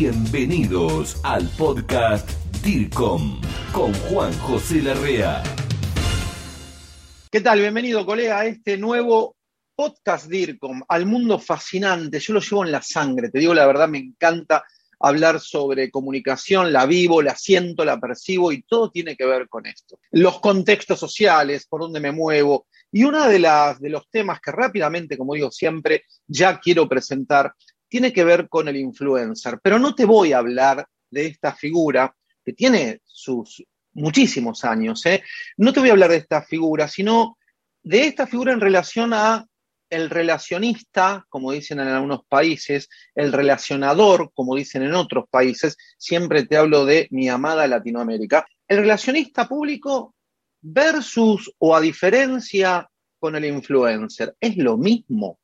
Bienvenidos 0.00 1.20
al 1.24 1.46
podcast 1.58 2.26
DIRCOM 2.64 3.38
con 3.70 3.92
Juan 3.92 4.32
José 4.38 4.80
Larrea. 4.80 5.42
¿Qué 7.30 7.42
tal? 7.42 7.60
Bienvenido, 7.60 8.06
colega, 8.06 8.40
a 8.40 8.46
este 8.46 8.78
nuevo 8.78 9.36
podcast 9.76 10.28
DIRCOM, 10.28 10.84
al 10.88 11.04
mundo 11.04 11.38
fascinante. 11.38 12.18
Yo 12.18 12.32
lo 12.32 12.40
llevo 12.40 12.64
en 12.64 12.72
la 12.72 12.80
sangre, 12.80 13.28
te 13.28 13.40
digo 13.40 13.52
la 13.52 13.66
verdad, 13.66 13.88
me 13.88 13.98
encanta 13.98 14.64
hablar 15.00 15.38
sobre 15.38 15.90
comunicación, 15.90 16.72
la 16.72 16.86
vivo, 16.86 17.20
la 17.20 17.34
siento, 17.34 17.84
la 17.84 18.00
percibo 18.00 18.52
y 18.52 18.62
todo 18.62 18.90
tiene 18.90 19.16
que 19.16 19.26
ver 19.26 19.50
con 19.50 19.66
esto. 19.66 19.98
Los 20.12 20.40
contextos 20.40 20.98
sociales, 20.98 21.66
por 21.66 21.82
donde 21.82 22.00
me 22.00 22.12
muevo. 22.12 22.66
Y 22.92 23.04
uno 23.04 23.28
de, 23.28 23.38
las, 23.38 23.78
de 23.80 23.90
los 23.90 24.08
temas 24.10 24.40
que 24.40 24.50
rápidamente, 24.50 25.18
como 25.18 25.34
digo 25.34 25.50
siempre, 25.50 26.04
ya 26.26 26.58
quiero 26.58 26.88
presentar, 26.88 27.54
tiene 27.90 28.12
que 28.12 28.24
ver 28.24 28.48
con 28.48 28.68
el 28.68 28.76
influencer. 28.76 29.58
Pero 29.62 29.78
no 29.78 29.94
te 29.94 30.06
voy 30.06 30.32
a 30.32 30.38
hablar 30.38 30.86
de 31.10 31.26
esta 31.26 31.52
figura 31.52 32.14
que 32.44 32.52
tiene 32.52 33.00
sus 33.04 33.62
muchísimos 33.92 34.64
años. 34.64 35.04
¿eh? 35.06 35.22
No 35.56 35.72
te 35.72 35.80
voy 35.80 35.90
a 35.90 35.92
hablar 35.92 36.10
de 36.10 36.16
esta 36.16 36.42
figura, 36.42 36.88
sino 36.88 37.36
de 37.82 38.06
esta 38.06 38.26
figura 38.26 38.52
en 38.52 38.60
relación 38.60 39.12
a 39.12 39.44
el 39.90 40.08
relacionista, 40.08 41.26
como 41.28 41.50
dicen 41.50 41.80
en 41.80 41.88
algunos 41.88 42.24
países, 42.28 42.88
el 43.14 43.32
relacionador, 43.32 44.30
como 44.32 44.54
dicen 44.54 44.82
en 44.84 44.94
otros 44.94 45.24
países, 45.28 45.76
siempre 45.98 46.46
te 46.46 46.56
hablo 46.56 46.84
de 46.84 47.08
mi 47.10 47.28
amada 47.28 47.66
Latinoamérica, 47.66 48.46
el 48.68 48.78
relacionista 48.78 49.48
público 49.48 50.14
versus 50.60 51.52
o 51.58 51.74
a 51.74 51.80
diferencia 51.80 52.88
con 53.18 53.34
el 53.34 53.46
influencer, 53.46 54.36
¿es 54.40 54.56
lo 54.56 54.76
mismo? 54.76 55.40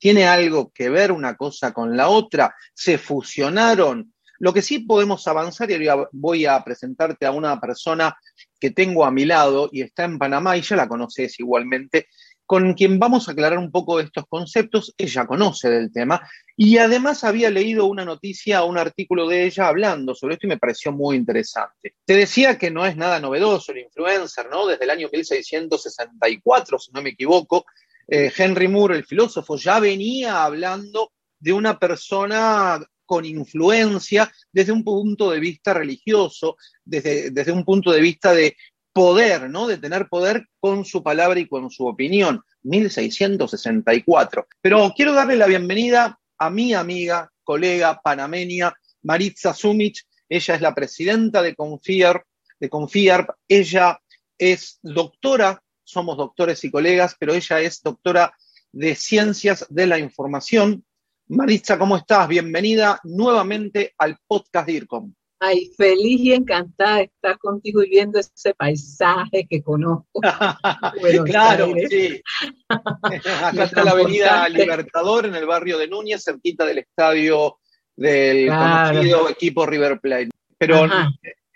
¿Tiene 0.00 0.26
algo 0.26 0.72
que 0.74 0.88
ver 0.88 1.12
una 1.12 1.36
cosa 1.36 1.72
con 1.74 1.94
la 1.94 2.08
otra? 2.08 2.54
¿Se 2.72 2.96
fusionaron? 2.96 4.14
Lo 4.38 4.54
que 4.54 4.62
sí 4.62 4.78
podemos 4.78 5.28
avanzar, 5.28 5.70
y 5.70 5.86
voy 6.12 6.46
a 6.46 6.64
presentarte 6.64 7.26
a 7.26 7.32
una 7.32 7.60
persona 7.60 8.16
que 8.58 8.70
tengo 8.70 9.04
a 9.04 9.10
mi 9.10 9.26
lado 9.26 9.68
y 9.70 9.82
está 9.82 10.04
en 10.04 10.18
Panamá 10.18 10.56
y 10.56 10.62
ya 10.62 10.76
la 10.76 10.88
conoces 10.88 11.38
igualmente, 11.38 12.06
con 12.46 12.72
quien 12.72 12.98
vamos 12.98 13.28
a 13.28 13.32
aclarar 13.32 13.58
un 13.58 13.70
poco 13.70 14.00
estos 14.00 14.24
conceptos. 14.26 14.94
Ella 14.96 15.26
conoce 15.26 15.68
del 15.68 15.92
tema 15.92 16.26
y 16.56 16.78
además 16.78 17.22
había 17.22 17.50
leído 17.50 17.84
una 17.84 18.06
noticia, 18.06 18.64
un 18.64 18.78
artículo 18.78 19.28
de 19.28 19.44
ella 19.44 19.68
hablando 19.68 20.14
sobre 20.14 20.34
esto 20.34 20.46
y 20.46 20.50
me 20.50 20.58
pareció 20.58 20.92
muy 20.92 21.16
interesante. 21.16 21.96
Te 22.06 22.14
decía 22.14 22.56
que 22.56 22.70
no 22.70 22.86
es 22.86 22.96
nada 22.96 23.20
novedoso 23.20 23.72
el 23.72 23.80
influencer, 23.80 24.48
¿no? 24.48 24.66
Desde 24.66 24.84
el 24.84 24.90
año 24.90 25.10
1664, 25.12 26.78
si 26.78 26.90
no 26.90 27.02
me 27.02 27.10
equivoco, 27.10 27.66
eh, 28.10 28.32
Henry 28.36 28.68
Moore, 28.68 28.96
el 28.96 29.04
filósofo, 29.04 29.56
ya 29.56 29.78
venía 29.80 30.44
hablando 30.44 31.12
de 31.38 31.52
una 31.52 31.78
persona 31.78 32.84
con 33.06 33.24
influencia 33.24 34.30
desde 34.52 34.72
un 34.72 34.84
punto 34.84 35.30
de 35.30 35.40
vista 35.40 35.72
religioso, 35.72 36.56
desde, 36.84 37.30
desde 37.30 37.52
un 37.52 37.64
punto 37.64 37.90
de 37.90 38.00
vista 38.00 38.32
de 38.32 38.56
poder, 38.92 39.48
¿no? 39.48 39.66
De 39.66 39.78
tener 39.78 40.08
poder 40.08 40.46
con 40.58 40.84
su 40.84 41.02
palabra 41.02 41.40
y 41.40 41.48
con 41.48 41.70
su 41.70 41.86
opinión. 41.86 42.42
1664. 42.62 44.46
Pero 44.60 44.92
quiero 44.94 45.12
darle 45.12 45.36
la 45.36 45.46
bienvenida 45.46 46.18
a 46.38 46.50
mi 46.50 46.74
amiga, 46.74 47.30
colega 47.42 48.00
panameña, 48.02 48.72
Maritza 49.02 49.54
Sumich. 49.54 50.04
Ella 50.28 50.54
es 50.54 50.60
la 50.60 50.74
presidenta 50.74 51.42
de 51.42 51.54
Confiar, 51.54 52.24
de 52.58 52.68
Confiar. 52.68 53.34
Ella 53.48 54.00
es 54.38 54.78
doctora, 54.82 55.62
somos 55.90 56.16
doctores 56.16 56.62
y 56.64 56.70
colegas, 56.70 57.16
pero 57.18 57.34
ella 57.34 57.60
es 57.60 57.82
doctora 57.82 58.32
de 58.72 58.94
Ciencias 58.94 59.66
de 59.68 59.86
la 59.86 59.98
Información 59.98 60.84
Maritza, 61.28 61.78
¿cómo 61.78 61.96
estás? 61.96 62.26
Bienvenida 62.28 62.98
nuevamente 63.04 63.94
al 63.98 64.16
podcast 64.26 64.66
DIRCOM. 64.66 65.12
Ay, 65.38 65.70
feliz 65.76 66.20
y 66.20 66.32
encantada 66.32 66.96
de 66.96 67.04
estar 67.04 67.38
contigo 67.38 67.82
y 67.82 67.88
viendo 67.88 68.18
ese 68.18 68.52
paisaje 68.54 69.46
que 69.48 69.62
conozco. 69.62 70.20
claro, 71.24 71.72
sí. 71.88 72.20
Acá 72.68 73.64
está 73.64 73.84
la 73.84 73.92
avenida 73.92 74.48
Libertador 74.48 75.26
en 75.26 75.34
el 75.34 75.46
barrio 75.46 75.78
de 75.78 75.88
Núñez, 75.88 76.24
cerquita 76.24 76.64
del 76.64 76.78
estadio 76.78 77.58
del 77.96 78.48
conocido 78.48 79.28
equipo 79.28 79.66
River 79.66 80.00
Plate. 80.00 80.30
Pero 80.58 80.86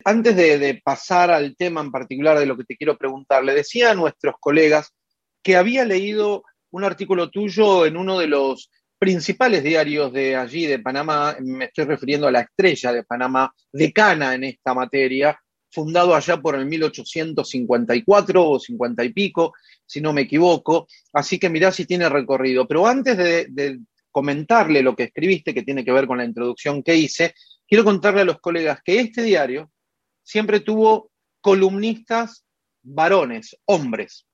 antes 0.04 0.36
de, 0.36 0.80
pasar 0.84 1.30
al 1.30 1.56
tema 1.56 1.80
en 1.80 1.90
particular 1.90 2.38
de 2.38 2.46
lo 2.46 2.56
que 2.56 2.64
te 2.64 2.76
quiero 2.76 2.96
preguntar, 2.96 3.42
le 3.42 3.54
decía 3.54 3.90
a 3.90 3.94
nuestros 3.94 4.34
colegas 4.38 4.94
que 5.42 5.56
había 5.56 5.84
leído 5.84 6.44
un 6.70 6.84
artículo 6.84 7.30
tuyo 7.30 7.86
en 7.86 7.96
uno 7.96 8.18
de 8.18 8.26
los 8.26 8.70
principales 8.98 9.62
diarios 9.62 10.12
de 10.12 10.36
allí, 10.36 10.66
de 10.66 10.78
Panamá, 10.78 11.36
me 11.40 11.66
estoy 11.66 11.84
refiriendo 11.84 12.26
a 12.26 12.32
la 12.32 12.40
estrella 12.40 12.92
de 12.92 13.04
Panamá, 13.04 13.52
decana 13.72 14.34
en 14.34 14.44
esta 14.44 14.74
materia, 14.74 15.38
fundado 15.70 16.14
allá 16.14 16.40
por 16.40 16.54
el 16.54 16.66
1854 16.66 18.48
o 18.48 18.58
50 18.58 19.04
y 19.04 19.12
pico, 19.12 19.52
si 19.84 20.00
no 20.00 20.12
me 20.12 20.22
equivoco. 20.22 20.86
Así 21.12 21.38
que 21.38 21.50
mirá 21.50 21.72
si 21.72 21.84
tiene 21.84 22.08
recorrido. 22.08 22.66
Pero 22.66 22.86
antes 22.86 23.16
de, 23.16 23.80
comentarle 24.10 24.80
lo 24.80 24.94
que 24.94 25.04
escribiste, 25.04 25.52
que 25.52 25.64
tiene 25.64 25.84
que 25.84 25.90
ver 25.90 26.06
con 26.06 26.18
la 26.18 26.24
introducción 26.24 26.84
que 26.84 26.94
hice, 26.94 27.34
quiero 27.66 27.82
contarle 27.82 28.20
a 28.20 28.24
los 28.24 28.38
colegas 28.38 28.80
que 28.84 29.00
este 29.00 29.22
diario 29.22 29.72
siempre 30.24 30.60
tuvo 30.60 31.10
columnistas 31.40 32.44
varones, 32.82 33.56
hombres. 33.66 34.26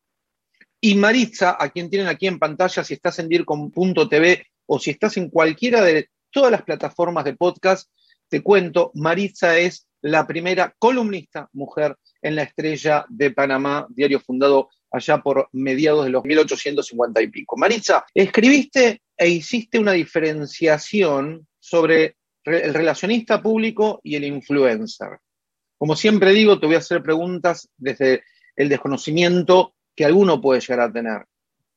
Y 0.80 0.94
Maritza, 0.94 1.56
a 1.58 1.68
quien 1.68 1.90
tienen 1.90 2.08
aquí 2.08 2.26
en 2.26 2.38
pantalla, 2.38 2.82
si 2.82 2.94
estás 2.94 3.18
en 3.18 3.28
DIRCOM.tv 3.28 4.46
o 4.66 4.78
si 4.78 4.90
estás 4.90 5.16
en 5.18 5.28
cualquiera 5.28 5.82
de 5.82 6.08
todas 6.30 6.50
las 6.50 6.62
plataformas 6.62 7.24
de 7.24 7.34
podcast, 7.34 7.90
te 8.28 8.42
cuento, 8.42 8.92
Maritza 8.94 9.58
es 9.58 9.88
la 10.00 10.26
primera 10.26 10.74
columnista 10.78 11.48
mujer 11.52 11.96
en 12.22 12.36
la 12.36 12.44
estrella 12.44 13.04
de 13.08 13.32
Panamá, 13.32 13.86
diario 13.90 14.20
fundado 14.20 14.70
allá 14.90 15.18
por 15.18 15.48
mediados 15.52 16.04
de 16.04 16.10
los 16.10 16.24
1850 16.24 17.22
y 17.22 17.28
pico. 17.28 17.56
Maritza, 17.56 18.04
escribiste 18.14 19.02
e 19.16 19.28
hiciste 19.28 19.78
una 19.78 19.92
diferenciación 19.92 21.46
sobre 21.58 22.16
el 22.44 22.72
relacionista 22.72 23.42
público 23.42 24.00
y 24.02 24.16
el 24.16 24.24
influencer. 24.24 25.18
Como 25.80 25.96
siempre 25.96 26.32
digo, 26.32 26.60
te 26.60 26.66
voy 26.66 26.74
a 26.74 26.80
hacer 26.80 27.02
preguntas 27.02 27.70
desde 27.78 28.22
el 28.54 28.68
desconocimiento 28.68 29.72
que 29.96 30.04
alguno 30.04 30.38
puede 30.38 30.60
llegar 30.60 30.80
a 30.80 30.92
tener. 30.92 31.24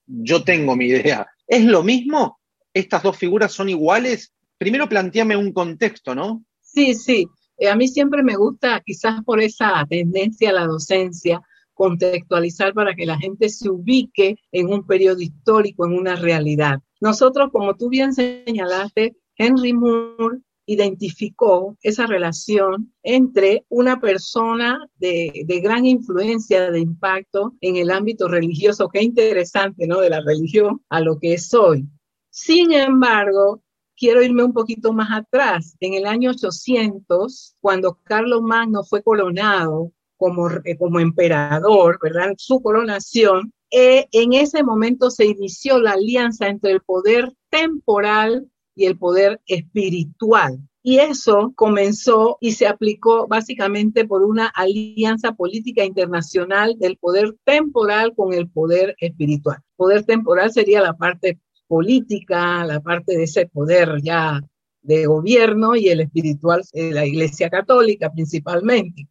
Yo 0.05 0.43
tengo 0.43 0.75
mi 0.75 0.87
idea. 0.87 1.25
¿Es 1.47 1.63
lo 1.63 1.83
mismo 1.83 2.37
estas 2.73 3.01
dos 3.01 3.17
figuras 3.17 3.53
son 3.53 3.69
iguales? 3.69 4.33
Primero 4.57 4.89
planteame 4.89 5.37
un 5.37 5.53
contexto, 5.53 6.13
¿no? 6.13 6.43
Sí, 6.61 6.95
sí. 6.95 7.29
Eh, 7.57 7.69
a 7.69 7.77
mí 7.77 7.87
siempre 7.87 8.23
me 8.23 8.35
gusta, 8.35 8.81
quizás 8.85 9.23
por 9.23 9.39
esa 9.39 9.85
tendencia 9.89 10.49
a 10.49 10.53
la 10.53 10.65
docencia, 10.65 11.39
contextualizar 11.73 12.73
para 12.73 12.95
que 12.95 13.05
la 13.05 13.17
gente 13.17 13.47
se 13.47 13.69
ubique 13.69 14.35
en 14.51 14.67
un 14.67 14.85
periodo 14.85 15.21
histórico, 15.21 15.85
en 15.85 15.93
una 15.93 16.17
realidad. 16.17 16.79
Nosotros, 16.99 17.51
como 17.53 17.77
tú 17.77 17.87
bien 17.87 18.11
señalaste, 18.13 19.15
Henry 19.37 19.71
Moore 19.71 20.39
identificó 20.65 21.77
esa 21.81 22.05
relación 22.05 22.93
entre 23.03 23.65
una 23.69 23.99
persona 23.99 24.89
de, 24.97 25.43
de, 25.45 25.59
gran 25.59 25.85
influencia, 25.85 26.71
de 26.71 26.79
impacto 26.79 27.53
en 27.61 27.75
el 27.77 27.91
ámbito 27.91 28.27
religioso. 28.27 28.89
Qué 28.89 29.03
interesante, 29.03 29.87
¿no? 29.87 29.99
De 29.99 30.09
la 30.09 30.21
religión 30.21 30.81
a 30.89 31.01
lo 31.01 31.19
que 31.19 31.33
es 31.33 31.53
hoy. 31.53 31.87
Sin 32.29 32.71
embargo, 32.71 33.61
quiero 33.95 34.23
irme 34.23 34.43
un 34.43 34.53
poquito 34.53 34.93
más 34.93 35.11
atrás. 35.11 35.75
En 35.79 35.93
el 35.93 36.05
año 36.05 36.31
800, 36.31 37.55
cuando 37.61 37.99
Carlos 38.03 38.41
Magno 38.41 38.83
fue 38.83 39.03
coronado 39.03 39.91
como, 40.17 40.49
eh, 40.49 40.77
como 40.77 40.99
emperador, 40.99 41.99
¿verdad? 42.01 42.33
Su 42.37 42.61
coronación, 42.61 43.53
eh, 43.71 44.07
en 44.11 44.33
ese 44.33 44.63
momento 44.63 45.09
se 45.09 45.25
inició 45.25 45.79
la 45.79 45.91
alianza 45.91 46.47
entre 46.47 46.71
el 46.71 46.81
poder 46.81 47.33
temporal 47.49 48.47
y 48.75 48.85
el 48.85 48.97
poder 48.97 49.41
espiritual. 49.45 50.59
Y 50.85 50.99
eso 50.99 51.53
comenzó 51.55 52.37
y 52.41 52.51
se 52.51 52.67
aplicó 52.67 53.25
básicamente 53.27 54.05
por 54.05 54.21
una 54.21 54.47
alianza 54.47 55.31
política 55.31 55.85
internacional 55.85 56.75
del 56.77 56.97
poder 56.97 57.35
temporal 57.45 58.13
con 58.15 58.33
el 58.33 58.49
poder 58.49 58.95
espiritual. 58.99 59.59
Poder 59.77 60.03
temporal 60.03 60.51
sería 60.51 60.81
la 60.81 60.93
parte 60.97 61.39
política, 61.67 62.65
la 62.65 62.81
parte 62.81 63.15
de 63.15 63.23
ese 63.23 63.47
poder 63.47 64.01
ya 64.01 64.41
de 64.81 65.05
gobierno 65.05 65.77
y 65.77 65.87
el 65.87 66.01
espiritual, 66.01 66.63
la 66.73 67.05
Iglesia 67.05 67.49
Católica 67.49 68.11
principalmente. 68.11 69.07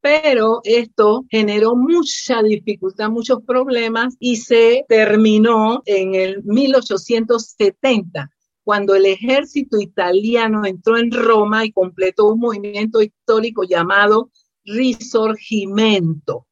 Pero 0.00 0.60
esto 0.62 1.24
generó 1.28 1.74
mucha 1.74 2.44
dificultad, 2.44 3.10
muchos 3.10 3.42
problemas 3.42 4.14
y 4.20 4.36
se 4.36 4.84
terminó 4.88 5.82
en 5.84 6.14
el 6.14 6.44
1870 6.44 8.30
cuando 8.68 8.94
el 8.94 9.06
ejército 9.06 9.80
italiano 9.80 10.66
entró 10.66 10.98
en 10.98 11.10
Roma 11.10 11.64
y 11.64 11.72
completó 11.72 12.26
un 12.26 12.40
movimiento 12.40 13.00
histórico 13.00 13.62
llamado 13.64 14.30
Risorgimento. 14.62 16.46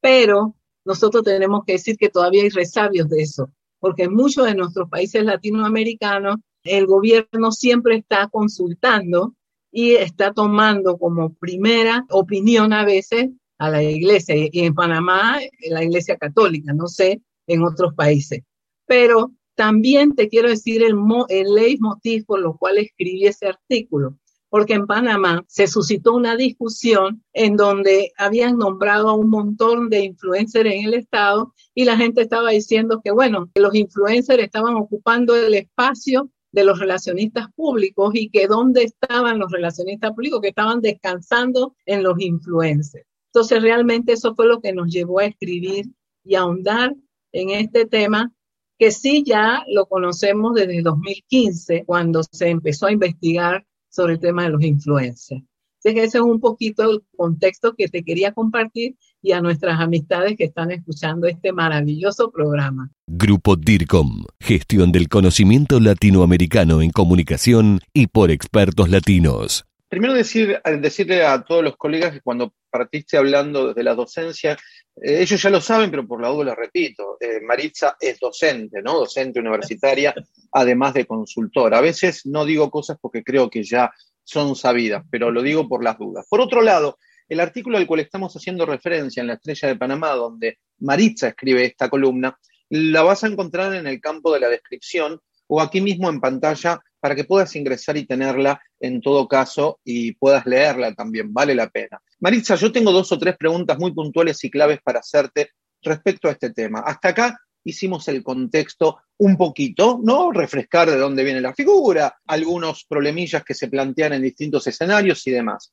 Pero 0.00 0.56
nosotros 0.86 1.24
tenemos 1.24 1.64
que 1.66 1.72
decir 1.72 1.98
que 1.98 2.08
todavía 2.08 2.42
hay 2.42 2.48
resabios 2.48 3.10
de 3.10 3.20
eso 3.20 3.52
porque 3.80 4.04
en 4.04 4.14
muchos 4.14 4.46
de 4.46 4.54
nuestros 4.54 4.88
países 4.88 5.22
latinoamericanos 5.22 6.36
el 6.64 6.86
gobierno 6.86 7.52
siempre 7.52 7.96
está 7.96 8.28
consultando 8.28 9.34
y 9.70 9.96
está 9.96 10.32
tomando 10.32 10.96
como 10.96 11.34
primera 11.34 12.06
opinión 12.08 12.72
a 12.72 12.86
veces 12.86 13.28
a 13.58 13.68
la 13.68 13.82
iglesia. 13.82 14.34
Y 14.36 14.60
en 14.60 14.74
Panamá, 14.74 15.38
la 15.68 15.84
iglesia 15.84 16.16
católica, 16.16 16.72
no 16.72 16.88
sé, 16.88 17.20
en 17.46 17.62
otros 17.62 17.92
países. 17.92 18.40
Pero 18.86 19.32
también 19.58 20.14
te 20.14 20.28
quiero 20.28 20.48
decir 20.48 20.84
el, 20.84 20.94
el 21.30 21.52
leitmotiv 21.52 22.24
por 22.26 22.38
lo 22.38 22.56
cual 22.56 22.78
escribí 22.78 23.26
ese 23.26 23.48
artículo 23.48 24.16
porque 24.50 24.74
en 24.74 24.86
Panamá 24.86 25.44
se 25.48 25.66
suscitó 25.66 26.14
una 26.14 26.36
discusión 26.36 27.24
en 27.32 27.56
donde 27.56 28.12
habían 28.16 28.56
nombrado 28.56 29.08
a 29.08 29.14
un 29.14 29.28
montón 29.28 29.90
de 29.90 30.04
influencers 30.04 30.70
en 30.72 30.86
el 30.86 30.94
Estado 30.94 31.52
y 31.74 31.84
la 31.84 31.96
gente 31.96 32.22
estaba 32.22 32.50
diciendo 32.50 33.00
que, 33.02 33.10
bueno, 33.10 33.50
que 33.52 33.60
los 33.60 33.74
influencers 33.74 34.42
estaban 34.42 34.76
ocupando 34.76 35.34
el 35.34 35.54
espacio 35.54 36.30
de 36.52 36.64
los 36.64 36.78
relacionistas 36.78 37.48
públicos 37.54 38.12
y 38.14 38.30
que 38.30 38.46
dónde 38.46 38.84
estaban 38.84 39.38
los 39.38 39.50
relacionistas 39.50 40.12
públicos, 40.12 40.40
que 40.40 40.48
estaban 40.48 40.80
descansando 40.80 41.74
en 41.84 42.04
los 42.04 42.18
influencers. 42.18 43.06
Entonces, 43.34 43.60
realmente 43.60 44.12
eso 44.12 44.34
fue 44.36 44.46
lo 44.46 44.60
que 44.60 44.72
nos 44.72 44.90
llevó 44.90 45.18
a 45.18 45.26
escribir 45.26 45.86
y 46.24 46.36
ahondar 46.36 46.94
en 47.32 47.50
este 47.50 47.84
tema 47.84 48.32
que 48.78 48.92
sí 48.92 49.24
ya 49.26 49.64
lo 49.68 49.86
conocemos 49.86 50.54
desde 50.54 50.82
2015, 50.82 51.84
cuando 51.84 52.22
se 52.22 52.48
empezó 52.48 52.86
a 52.86 52.92
investigar 52.92 53.66
sobre 53.88 54.14
el 54.14 54.20
tema 54.20 54.44
de 54.44 54.50
los 54.50 54.62
influencers. 54.62 55.42
Así 55.80 55.94
que 55.94 56.04
ese 56.04 56.18
es 56.18 56.24
un 56.24 56.40
poquito 56.40 56.90
el 56.90 57.02
contexto 57.16 57.74
que 57.76 57.88
te 57.88 58.02
quería 58.02 58.32
compartir 58.32 58.96
y 59.22 59.32
a 59.32 59.40
nuestras 59.40 59.80
amistades 59.80 60.36
que 60.36 60.44
están 60.44 60.70
escuchando 60.70 61.26
este 61.26 61.52
maravilloso 61.52 62.30
programa. 62.30 62.90
Grupo 63.06 63.56
DIRCOM, 63.56 64.24
gestión 64.40 64.92
del 64.92 65.08
conocimiento 65.08 65.78
latinoamericano 65.78 66.82
en 66.82 66.90
comunicación 66.90 67.80
y 67.92 68.08
por 68.08 68.30
expertos 68.30 68.90
latinos. 68.90 69.64
Primero 69.88 70.12
decir, 70.12 70.60
decirle 70.80 71.24
a 71.24 71.42
todos 71.42 71.64
los 71.64 71.76
colegas 71.76 72.12
que 72.12 72.20
cuando 72.20 72.52
partiste 72.70 73.16
hablando 73.16 73.72
de 73.72 73.82
la 73.82 73.94
docencia, 73.94 74.58
eh, 75.02 75.22
ellos 75.22 75.40
ya 75.40 75.50
lo 75.50 75.60
saben, 75.60 75.90
pero 75.90 76.06
por 76.06 76.20
la 76.20 76.28
duda 76.28 76.44
lo 76.44 76.54
repito, 76.54 77.16
eh, 77.20 77.40
Maritza 77.40 77.96
es 78.00 78.18
docente, 78.18 78.82
¿no? 78.82 78.94
Docente 78.98 79.40
universitaria, 79.40 80.14
además 80.52 80.94
de 80.94 81.06
consultora. 81.06 81.78
A 81.78 81.82
veces 81.82 82.26
no 82.26 82.44
digo 82.44 82.70
cosas 82.70 82.98
porque 83.00 83.22
creo 83.22 83.50
que 83.50 83.62
ya 83.62 83.90
son 84.24 84.56
sabidas, 84.56 85.04
pero 85.10 85.30
lo 85.30 85.42
digo 85.42 85.68
por 85.68 85.82
las 85.82 85.98
dudas. 85.98 86.26
Por 86.28 86.40
otro 86.40 86.60
lado, 86.62 86.98
el 87.28 87.40
artículo 87.40 87.78
al 87.78 87.86
cual 87.86 88.00
estamos 88.00 88.34
haciendo 88.34 88.66
referencia 88.66 89.20
en 89.20 89.26
la 89.26 89.34
Estrella 89.34 89.68
de 89.68 89.76
Panamá, 89.76 90.10
donde 90.10 90.58
Maritza 90.80 91.28
escribe 91.28 91.64
esta 91.64 91.88
columna, 91.88 92.38
la 92.70 93.02
vas 93.02 93.24
a 93.24 93.28
encontrar 93.28 93.74
en 93.74 93.86
el 93.86 94.00
campo 94.00 94.32
de 94.32 94.40
la 94.40 94.48
descripción 94.48 95.20
o 95.46 95.60
aquí 95.60 95.80
mismo 95.80 96.08
en 96.08 96.20
pantalla 96.20 96.80
para 97.00 97.14
que 97.14 97.24
puedas 97.24 97.54
ingresar 97.56 97.96
y 97.96 98.06
tenerla 98.06 98.60
en 98.80 99.00
todo 99.00 99.28
caso 99.28 99.80
y 99.84 100.12
puedas 100.12 100.46
leerla 100.46 100.94
también, 100.94 101.32
vale 101.32 101.54
la 101.54 101.68
pena. 101.68 102.00
Maritza, 102.20 102.56
yo 102.56 102.72
tengo 102.72 102.92
dos 102.92 103.10
o 103.12 103.18
tres 103.18 103.36
preguntas 103.36 103.78
muy 103.78 103.92
puntuales 103.92 104.42
y 104.44 104.50
claves 104.50 104.80
para 104.82 105.00
hacerte 105.00 105.50
respecto 105.82 106.28
a 106.28 106.32
este 106.32 106.50
tema. 106.50 106.80
Hasta 106.80 107.08
acá 107.08 107.40
hicimos 107.64 108.08
el 108.08 108.22
contexto 108.22 108.98
un 109.18 109.36
poquito, 109.36 110.00
¿no? 110.02 110.32
Refrescar 110.32 110.90
de 110.90 110.96
dónde 110.96 111.24
viene 111.24 111.40
la 111.40 111.54
figura, 111.54 112.18
algunos 112.26 112.84
problemillas 112.88 113.44
que 113.44 113.54
se 113.54 113.68
plantean 113.68 114.14
en 114.14 114.22
distintos 114.22 114.66
escenarios 114.66 115.26
y 115.26 115.32
demás. 115.32 115.72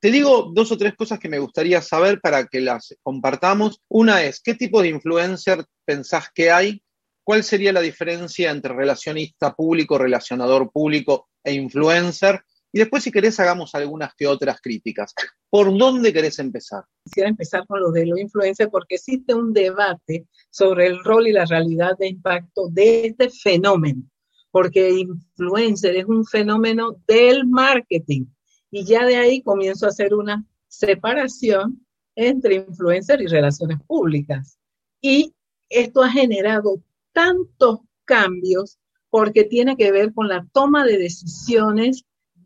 Te 0.00 0.10
digo 0.10 0.50
dos 0.52 0.72
o 0.72 0.76
tres 0.76 0.94
cosas 0.96 1.18
que 1.18 1.28
me 1.28 1.38
gustaría 1.38 1.80
saber 1.80 2.20
para 2.20 2.46
que 2.46 2.60
las 2.60 2.94
compartamos. 3.02 3.80
Una 3.88 4.22
es, 4.22 4.40
¿qué 4.40 4.54
tipo 4.54 4.82
de 4.82 4.88
influencer 4.88 5.64
pensás 5.84 6.28
que 6.34 6.50
hay 6.50 6.82
¿Cuál 7.24 7.44
sería 7.44 7.72
la 7.72 7.80
diferencia 7.80 8.50
entre 8.50 8.74
relacionista 8.74 9.54
público, 9.54 9.98
relacionador 9.98 10.70
público 10.72 11.28
e 11.44 11.52
influencer? 11.52 12.42
Y 12.72 12.78
después, 12.78 13.04
si 13.04 13.12
querés, 13.12 13.38
hagamos 13.38 13.74
algunas 13.74 14.14
que 14.14 14.26
otras 14.26 14.60
críticas. 14.60 15.14
¿Por 15.50 15.76
dónde 15.76 16.12
querés 16.12 16.38
empezar? 16.38 16.84
Quisiera 17.04 17.28
empezar 17.28 17.66
con 17.66 17.80
lo 17.80 17.92
de 17.92 18.06
los 18.06 18.18
influencers 18.18 18.70
porque 18.70 18.94
existe 18.94 19.34
un 19.34 19.52
debate 19.52 20.26
sobre 20.50 20.86
el 20.86 21.04
rol 21.04 21.28
y 21.28 21.32
la 21.32 21.44
realidad 21.44 21.96
de 21.98 22.08
impacto 22.08 22.68
de 22.70 23.06
este 23.06 23.28
fenómeno, 23.28 24.02
porque 24.50 24.90
influencer 24.90 25.96
es 25.96 26.06
un 26.06 26.24
fenómeno 26.24 26.96
del 27.06 27.46
marketing 27.46 28.24
y 28.70 28.86
ya 28.86 29.04
de 29.04 29.16
ahí 29.16 29.42
comienzo 29.42 29.84
a 29.84 29.90
hacer 29.90 30.14
una 30.14 30.44
separación 30.66 31.86
entre 32.16 32.54
influencer 32.54 33.20
y 33.20 33.26
relaciones 33.26 33.78
públicas. 33.86 34.58
Y 35.00 35.34
esto 35.68 36.02
ha 36.02 36.10
generado 36.10 36.82
tantos 37.12 37.80
cambios 38.04 38.78
porque 39.10 39.44
tiene 39.44 39.76
que 39.76 39.92
ver 39.92 40.12
con 40.14 40.28
la 40.28 40.46
toma 40.52 40.84
de 40.84 40.98
decisiones 40.98 42.04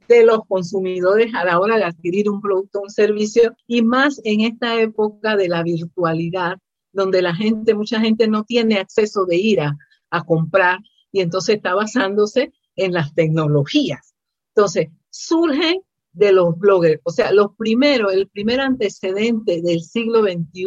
de 0.09 0.25
los 0.25 0.41
consumidores 0.47 1.35
a 1.35 1.45
la 1.45 1.59
hora 1.59 1.77
de 1.77 1.85
adquirir 1.85 2.29
un 2.31 2.41
producto 2.41 2.81
o 2.81 2.83
un 2.83 2.91
servicio 2.91 3.55
y 3.67 3.83
más 3.83 4.21
en 4.25 4.41
esta 4.41 4.81
época 4.81 5.37
de 5.37 5.49
la 5.49 5.63
virtualidad 5.63 6.59
donde 6.93 7.23
la 7.23 7.35
gente, 7.35 7.75
mucha 7.75 8.01
gente 8.01 8.27
no 8.27 8.45
tiene 8.45 8.79
acceso 8.79 9.27
de 9.27 9.37
ir 9.37 9.61
a, 9.61 9.77
a 10.11 10.25
comprar 10.25 10.81
y 11.13 11.21
entonces 11.21 11.57
está 11.57 11.75
basándose 11.75 12.53
en 12.75 12.93
las 12.93 13.15
tecnologías. 13.15 14.15
Entonces, 14.55 14.89
surgen 15.11 15.83
de 16.13 16.33
los 16.33 16.59
bloggers, 16.59 17.01
o 17.05 17.11
sea, 17.11 17.31
los 17.33 17.55
primeros, 17.57 18.13
el 18.13 18.29
primer 18.29 18.61
antecedente 18.61 19.61
del 19.61 19.83
siglo 19.83 20.23
XXI 20.23 20.67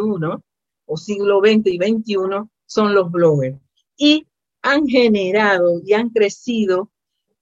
o 0.86 0.98
siglo 0.98 1.40
XX 1.40 1.66
y 1.66 1.78
XXI 1.78 2.16
son 2.68 2.94
los 2.94 3.12
bloggers 3.12 3.60
y 4.00 4.25
han 4.63 4.88
generado 4.88 5.81
y 5.86 5.94
han 5.94 6.10
crecido, 6.10 6.90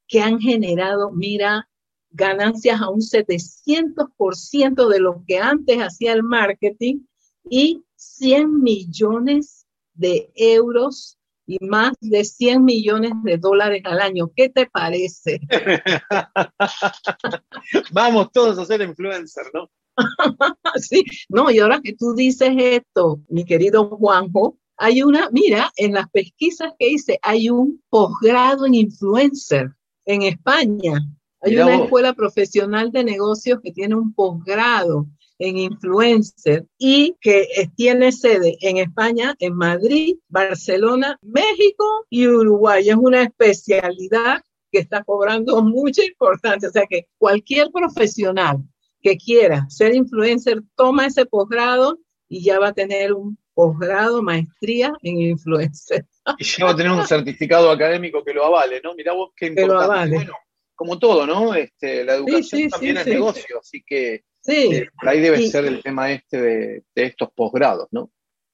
que 0.08 0.22
han 0.22 0.40
generado, 0.40 1.12
mira, 1.12 1.70
ganancias 2.10 2.82
a 2.82 2.90
un 2.90 3.02
700% 3.02 4.90
de 4.90 5.00
lo 5.00 5.24
que 5.26 5.38
antes 5.38 5.78
hacía 5.78 6.14
el 6.14 6.24
marketing 6.24 7.02
y 7.50 7.84
100 7.96 8.62
millones 8.62 9.68
de 9.94 10.32
euros 10.36 11.18
y 11.46 11.64
más 11.64 11.94
de 12.02 12.26
100 12.26 12.66
millones 12.66 13.12
de 13.24 13.38
dólares 13.38 13.84
al 13.86 14.02
año. 14.02 14.32
¿Qué 14.36 14.50
te 14.50 14.66
parece? 14.66 15.40
Vamos 17.92 18.32
todos 18.32 18.58
a 18.58 18.66
ser 18.66 18.82
influencers, 18.82 19.50
¿no? 19.54 19.70
sí, 20.76 21.04
no, 21.30 21.52
y 21.52 21.60
ahora 21.60 21.82
que 21.82 21.94
tú 21.94 22.14
dices 22.14 22.52
esto, 22.58 23.22
mi 23.30 23.46
querido 23.46 23.90
Juanjo, 23.90 24.58
hay 24.78 25.02
una, 25.02 25.30
mira, 25.32 25.72
en 25.76 25.94
las 25.94 26.10
pesquisas 26.10 26.74
que 26.78 26.90
hice, 26.90 27.20
hay 27.24 27.50
un 27.50 27.82
posgrado 27.90 28.66
en 28.66 28.76
influencer 28.76 29.72
en 30.06 30.22
España. 30.22 31.00
Hay 31.42 31.58
una 31.58 31.84
escuela 31.84 32.14
profesional 32.14 32.92
de 32.92 33.04
negocios 33.04 33.60
que 33.64 33.72
tiene 33.72 33.96
un 33.96 34.14
posgrado 34.14 35.08
en 35.40 35.58
influencer 35.58 36.66
y 36.78 37.16
que 37.22 37.48
tiene 37.76 38.12
sede 38.12 38.58
en 38.62 38.78
España, 38.78 39.36
en 39.40 39.56
Madrid, 39.56 40.18
Barcelona, 40.28 41.18
México 41.22 42.06
y 42.10 42.28
Uruguay. 42.28 42.90
Es 42.90 42.96
una 42.96 43.24
especialidad 43.24 44.42
que 44.72 44.80
está 44.80 45.04
cobrando 45.04 45.62
mucha 45.64 46.04
importancia. 46.04 46.70
O 46.70 46.72
sea 46.72 46.86
que 46.90 47.08
cualquier 47.18 47.72
profesional 47.72 48.64
que 49.02 49.18
quiera 49.18 49.68
ser 49.70 49.96
influencer 49.96 50.62
toma 50.76 51.06
ese 51.06 51.26
posgrado 51.26 52.00
y 52.28 52.44
ya 52.44 52.60
va 52.60 52.70
a 52.70 52.74
tener 52.74 53.14
un 53.14 53.38
posgrado, 53.58 54.22
maestría 54.22 54.94
en 55.02 55.20
influencer. 55.20 56.06
Y 56.38 56.44
ya 56.44 56.66
va 56.66 56.72
a 56.72 56.76
tener 56.76 56.92
un 56.92 57.08
certificado 57.08 57.72
académico 57.72 58.24
que 58.24 58.32
lo 58.32 58.46
avale, 58.46 58.80
¿no? 58.84 58.94
Mirá 58.94 59.14
vos 59.14 59.32
qué 59.36 59.48
importante. 59.48 60.16
Bueno, 60.16 60.34
como 60.76 61.00
todo, 61.00 61.26
¿no? 61.26 61.56
Este, 61.56 62.04
la 62.04 62.14
educación 62.14 62.70
también 62.70 62.98
es 62.98 63.08
negocio, 63.08 63.60
así 63.60 63.82
que 63.84 64.26
eh, 64.46 64.88
ahí 64.98 65.22
debe 65.22 65.42
ser 65.50 65.66
el 65.66 65.82
tema 65.82 66.12
este 66.12 66.40
de, 66.40 66.84
de 66.94 67.04
estos 67.04 67.30
posgrados, 67.34 67.88
¿no? 67.90 68.12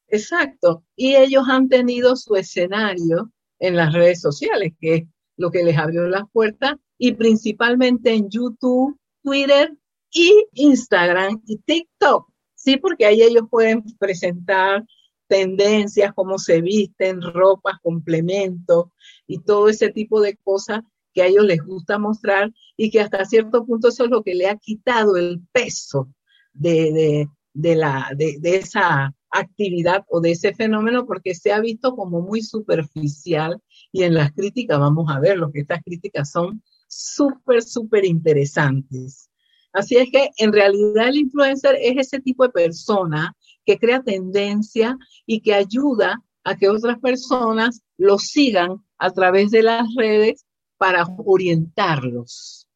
Exacto. 0.07 0.85
Y 0.95 1.15
ellos 1.15 1.43
han 1.49 1.67
tenido 1.67 2.15
su 2.15 2.37
escenario 2.37 3.29
en 3.59 3.75
las 3.75 3.91
redes 3.91 4.21
sociales, 4.21 4.71
que 4.79 4.95
es 4.95 5.03
lo 5.35 5.51
que 5.51 5.65
les 5.65 5.77
abrió 5.77 6.07
las 6.07 6.23
puertas, 6.31 6.75
y 6.97 7.11
principalmente 7.11 8.13
en 8.13 8.29
YouTube, 8.29 8.97
Twitter 9.21 9.73
y 10.11 10.45
Instagram 10.53 11.41
y 11.45 11.57
TikTok. 11.57 12.32
Sí, 12.63 12.77
porque 12.77 13.05
ahí 13.05 13.21
ellos 13.21 13.43
pueden 13.49 13.83
presentar 13.99 14.85
tendencias, 15.27 16.13
cómo 16.15 16.37
se 16.37 16.61
visten, 16.61 17.21
ropas, 17.21 17.75
complementos 17.81 18.85
y 19.27 19.39
todo 19.39 19.67
ese 19.67 19.89
tipo 19.89 20.21
de 20.21 20.37
cosas 20.37 20.79
que 21.13 21.23
a 21.23 21.27
ellos 21.27 21.43
les 21.43 21.59
gusta 21.61 21.99
mostrar 21.99 22.53
y 22.77 22.89
que 22.89 23.01
hasta 23.01 23.25
cierto 23.25 23.65
punto 23.65 23.89
eso 23.89 24.05
es 24.05 24.09
lo 24.09 24.23
que 24.23 24.33
le 24.33 24.47
ha 24.47 24.55
quitado 24.55 25.17
el 25.17 25.41
peso 25.51 26.07
de, 26.53 27.27
la, 27.53 28.09
de, 28.15 28.37
de 28.39 28.55
esa 28.55 29.13
actividad 29.29 30.05
o 30.07 30.21
de 30.21 30.31
ese 30.31 30.53
fenómeno 30.53 31.05
porque 31.05 31.35
se 31.35 31.51
ha 31.51 31.59
visto 31.59 31.97
como 31.97 32.21
muy 32.21 32.41
superficial 32.41 33.59
y 33.91 34.03
en 34.03 34.13
las 34.13 34.31
críticas 34.31 34.79
vamos 34.79 35.13
a 35.13 35.19
ver 35.19 35.37
lo 35.37 35.51
que 35.51 35.59
estas 35.59 35.83
críticas 35.83 36.31
son 36.31 36.63
súper, 36.87 37.61
súper 37.61 38.05
interesantes. 38.05 39.29
Así 39.73 39.97
es 39.97 40.09
que 40.11 40.29
en 40.37 40.53
realidad 40.53 41.09
el 41.09 41.17
influencer 41.17 41.75
es 41.81 41.97
ese 41.97 42.19
tipo 42.19 42.43
de 42.43 42.51
persona 42.51 43.35
que 43.65 43.79
crea 43.79 44.03
tendencia 44.03 44.97
y 45.25 45.41
que 45.41 45.53
ayuda 45.53 46.21
a 46.43 46.55
que 46.55 46.69
otras 46.69 46.99
personas 46.99 47.81
lo 47.97 48.19
sigan 48.19 48.83
a 48.99 49.11
través 49.11 49.51
de 49.51 49.63
las 49.63 49.87
redes 49.95 50.45
para 50.77 51.05
orientarlos. 51.25 52.67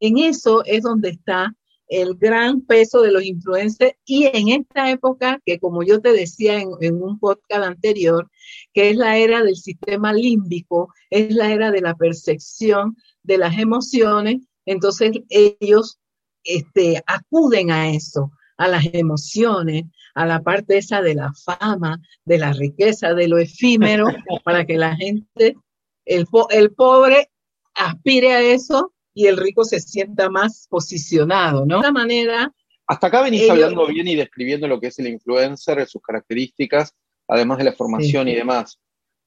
en 0.00 0.18
eso 0.18 0.64
es 0.64 0.82
donde 0.82 1.10
está 1.10 1.54
el 1.86 2.16
gran 2.16 2.62
peso 2.62 3.02
de 3.02 3.12
los 3.12 3.24
influencers 3.24 3.94
y 4.04 4.24
en 4.26 4.48
esta 4.48 4.90
época 4.90 5.40
que 5.44 5.58
como 5.58 5.82
yo 5.82 6.00
te 6.00 6.12
decía 6.12 6.60
en, 6.60 6.70
en, 6.80 7.00
un 7.00 7.18
podcast 7.18 7.64
anterior, 7.64 8.28
que 8.72 8.90
es 8.90 8.96
la 8.96 9.18
era 9.18 9.42
del 9.42 9.56
sistema 9.56 10.12
límbico, 10.12 10.92
es 11.10 11.34
la 11.34 11.52
era 11.52 11.70
de 11.70 11.82
la 11.82 11.94
percepción 11.94 12.96
de 13.22 13.38
las 13.38 13.58
emociones, 13.58 14.42
entonces 14.66 15.12
ellos 15.28 16.00
este, 16.44 17.02
acuden 17.06 17.70
a 17.70 17.90
eso, 17.90 18.30
a 18.56 18.68
las 18.68 18.84
emociones, 18.92 19.84
a 20.14 20.26
la 20.26 20.42
parte 20.42 20.78
esa 20.78 21.02
de 21.02 21.14
la 21.14 21.32
fama, 21.32 22.00
de 22.24 22.38
la 22.38 22.52
riqueza, 22.52 23.14
de 23.14 23.28
lo 23.28 23.38
efímero, 23.38 24.06
para 24.44 24.64
que 24.64 24.78
la 24.78 24.96
gente, 24.96 25.56
el, 26.04 26.26
el 26.50 26.72
pobre 26.72 27.30
aspire 27.74 28.32
a 28.32 28.42
eso 28.42 28.92
y 29.12 29.26
el 29.26 29.36
rico 29.36 29.64
se 29.64 29.80
sienta 29.80 30.28
más 30.28 30.66
posicionado, 30.68 31.64
¿no? 31.66 31.76
De 31.76 31.80
esta 31.80 31.92
manera... 31.92 32.52
Hasta 32.86 33.06
acá 33.06 33.22
venís 33.22 33.48
hablando 33.48 33.86
bien 33.86 34.06
y 34.08 34.14
describiendo 34.14 34.68
lo 34.68 34.78
que 34.78 34.88
es 34.88 34.98
el 34.98 35.08
influencer, 35.08 35.86
sus 35.88 36.02
características, 36.02 36.94
además 37.26 37.58
de 37.58 37.64
la 37.64 37.72
formación 37.72 38.28
y 38.28 38.34
demás. 38.34 38.78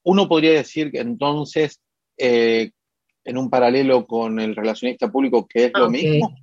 Uno 0.04 0.28
podría 0.28 0.52
decir 0.52 0.92
que 0.92 1.00
entonces, 1.00 1.80
eh, 2.16 2.70
en 3.24 3.36
un 3.36 3.50
paralelo 3.50 4.06
con 4.06 4.38
el 4.38 4.54
relacionista 4.54 5.10
público, 5.10 5.46
que 5.48 5.66
es 5.66 5.72
lo 5.74 5.90
mismo. 5.90 6.34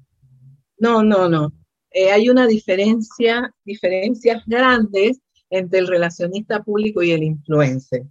No, 0.78 1.04
no, 1.04 1.30
no. 1.30 1.54
Eh, 1.92 2.12
hay 2.12 2.30
una 2.30 2.48
diferencia, 2.48 3.54
diferencias 3.64 4.44
grandes 4.46 5.20
entre 5.50 5.80
el 5.80 5.88
relacionista 5.88 6.64
público 6.64 7.02
y 7.02 7.12
el 7.12 7.24
influencer. 7.24 8.04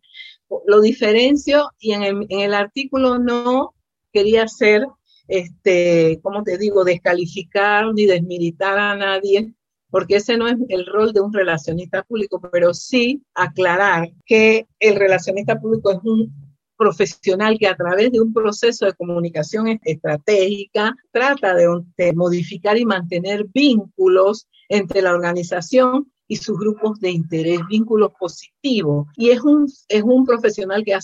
Lo 0.67 0.81
diferencio 0.81 1.71
y 1.79 1.93
en 1.93 2.03
el, 2.03 2.27
en 2.29 2.41
el 2.41 2.55
artículo 2.55 3.19
no 3.19 3.75
quería 4.13 4.45
hacer, 4.45 4.87
este, 5.29 6.21
como 6.23 6.43
te 6.43 6.57
digo, 6.57 6.85
descalificar 6.85 7.93
ni 7.93 8.07
desmilitar 8.07 8.79
a 8.79 8.97
nadie, 8.97 9.53
porque 9.91 10.17
ese 10.17 10.37
no 10.37 10.49
es 10.49 10.57
el 10.69 10.87
rol 10.87 11.13
de 11.13 11.21
un 11.21 11.33
relacionista 11.33 12.03
público, 12.05 12.41
pero 12.53 12.73
sí 12.73 13.23
aclarar 13.35 14.13
que 14.25 14.67
el 14.79 14.97
relacionista 14.97 15.61
público 15.61 15.93
es 15.93 15.99
un 16.05 16.44
profesional 16.77 17.59
que 17.59 17.67
a 17.67 17.77
través 17.77 18.13
de 18.13 18.21
un 18.21 18.33
proceso 18.33 18.87
de 18.87 18.95
comunicación 18.95 19.81
estratégica 19.85 20.95
trata 21.11 21.55
de, 21.55 22.13
modificar 22.15 22.77
y 22.79 22.85
mantener 22.85 23.47
vínculos 23.53 24.49
entre 24.69 25.03
la 25.03 25.13
organización 25.13 26.11
y 26.27 26.37
sus 26.37 26.59
grupos 26.59 26.99
de 27.01 27.11
interés, 27.11 27.61
vínculos 27.69 28.13
positivos. 28.19 29.07
Y 29.17 29.31
es 29.31 29.43
un, 29.43 29.67
es 29.89 30.03
un 30.03 30.25
profesional 30.25 30.83
que 30.85 30.97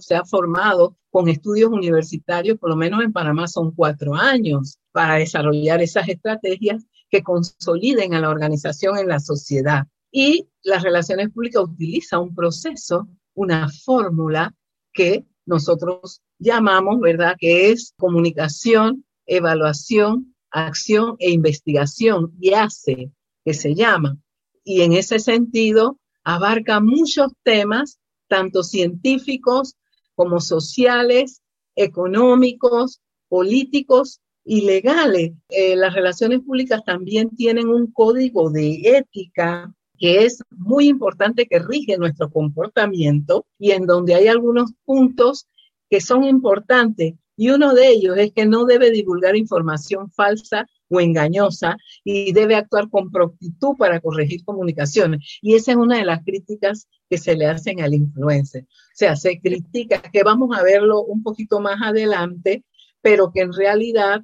se 0.00 0.14
ha 0.16 0.24
formado 0.24 0.96
con 1.10 1.28
estudios 1.28 1.70
universitarios, 1.70 2.58
por 2.58 2.70
lo 2.70 2.76
menos 2.76 3.02
en 3.02 3.12
Panamá 3.12 3.46
son 3.46 3.70
cuatro 3.72 4.14
años, 4.14 4.78
para 4.90 5.14
desarrollar 5.14 5.80
esas 5.80 6.08
estrategias 6.08 6.84
que 7.08 7.22
consoliden 7.22 8.14
a 8.14 8.20
la 8.20 8.30
organización 8.30 8.98
en 8.98 9.08
la 9.08 9.20
sociedad. 9.20 9.86
Y 10.10 10.48
las 10.62 10.82
relaciones 10.82 11.30
públicas 11.30 11.62
utiliza 11.62 12.18
un 12.18 12.34
proceso, 12.34 13.06
una 13.34 13.68
fórmula 13.68 14.54
que 14.94 15.26
nosotros 15.44 16.22
llamamos, 16.38 17.00
¿verdad? 17.00 17.36
Que 17.38 17.70
es 17.70 17.92
comunicación, 17.98 19.04
evaluación, 19.26 20.34
acción 20.50 21.16
e 21.18 21.30
investigación, 21.30 22.32
y 22.40 22.54
hace, 22.54 23.10
que 23.44 23.54
se 23.54 23.74
llama. 23.74 24.16
Y 24.62 24.80
en 24.82 24.92
ese 24.94 25.18
sentido, 25.18 25.98
abarca 26.22 26.80
muchos 26.80 27.32
temas, 27.42 27.98
tanto 28.28 28.62
científicos 28.62 29.76
como 30.14 30.40
sociales, 30.40 31.42
económicos, 31.76 33.00
políticos 33.28 34.20
y 34.44 34.62
legales. 34.62 35.32
Eh, 35.48 35.76
las 35.76 35.92
relaciones 35.94 36.40
públicas 36.40 36.82
también 36.84 37.34
tienen 37.36 37.68
un 37.68 37.90
código 37.90 38.50
de 38.50 38.80
ética 38.84 39.74
que 40.04 40.26
es 40.26 40.42
muy 40.50 40.88
importante 40.88 41.46
que 41.46 41.60
rige 41.60 41.96
nuestro 41.96 42.30
comportamiento 42.30 43.46
y 43.58 43.70
en 43.70 43.86
donde 43.86 44.14
hay 44.14 44.28
algunos 44.28 44.72
puntos 44.84 45.48
que 45.88 46.02
son 46.02 46.24
importantes. 46.24 47.14
Y 47.38 47.48
uno 47.48 47.72
de 47.72 47.88
ellos 47.88 48.18
es 48.18 48.30
que 48.34 48.44
no 48.44 48.66
debe 48.66 48.90
divulgar 48.90 49.34
información 49.34 50.10
falsa 50.10 50.66
o 50.90 51.00
engañosa 51.00 51.78
y 52.04 52.34
debe 52.34 52.54
actuar 52.54 52.90
con 52.90 53.10
prontitud 53.10 53.78
para 53.78 53.98
corregir 53.98 54.44
comunicaciones. 54.44 55.38
Y 55.40 55.54
esa 55.54 55.70
es 55.70 55.78
una 55.78 55.96
de 55.96 56.04
las 56.04 56.22
críticas 56.22 56.86
que 57.08 57.16
se 57.16 57.34
le 57.34 57.46
hacen 57.46 57.80
al 57.80 57.94
influencer. 57.94 58.64
O 58.64 58.96
sea, 58.96 59.16
se 59.16 59.40
critica, 59.40 60.02
que 60.02 60.22
vamos 60.22 60.54
a 60.54 60.62
verlo 60.62 61.00
un 61.00 61.22
poquito 61.22 61.60
más 61.60 61.80
adelante, 61.80 62.62
pero 63.00 63.32
que 63.32 63.40
en 63.40 63.54
realidad 63.54 64.20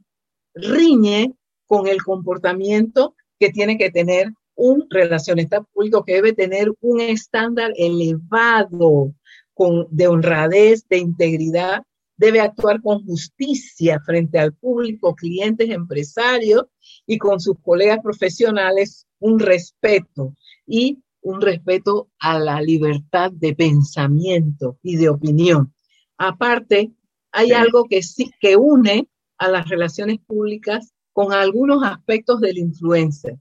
riñe 0.52 1.32
con 1.66 1.86
el 1.86 2.02
comportamiento 2.02 3.14
que 3.38 3.48
tiene 3.48 3.78
que 3.78 3.90
tener 3.90 4.34
un 4.60 4.86
relacionista 4.90 5.62
público 5.62 6.04
que 6.04 6.16
debe 6.16 6.34
tener 6.34 6.70
un 6.82 7.00
estándar 7.00 7.72
elevado 7.76 9.14
con, 9.54 9.86
de 9.90 10.06
honradez, 10.06 10.86
de 10.86 10.98
integridad, 10.98 11.82
debe 12.18 12.40
actuar 12.40 12.82
con 12.82 13.02
justicia 13.06 14.00
frente 14.04 14.38
al 14.38 14.52
público, 14.52 15.14
clientes, 15.14 15.70
empresarios 15.70 16.64
y 17.06 17.16
con 17.16 17.40
sus 17.40 17.58
colegas 17.62 18.00
profesionales, 18.02 19.06
un 19.18 19.38
respeto 19.38 20.34
y 20.66 21.02
un 21.22 21.40
respeto 21.40 22.10
a 22.18 22.38
la 22.38 22.60
libertad 22.60 23.32
de 23.32 23.54
pensamiento 23.54 24.78
y 24.82 24.96
de 24.96 25.08
opinión. 25.08 25.72
Aparte, 26.18 26.92
hay 27.32 27.52
algo 27.52 27.86
que 27.88 28.02
sí 28.02 28.30
que 28.38 28.56
une 28.56 29.08
a 29.38 29.48
las 29.48 29.66
relaciones 29.70 30.18
públicas 30.26 30.92
con 31.14 31.32
algunos 31.32 31.82
aspectos 31.82 32.40
del 32.40 32.58
influencer 32.58 33.38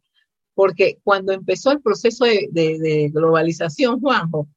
porque 0.59 0.99
cuando 1.05 1.31
empezó 1.31 1.71
el 1.71 1.81
proceso 1.81 2.25
de, 2.25 3.09
globalización, 3.13 4.01
Juanjo, 4.01 4.49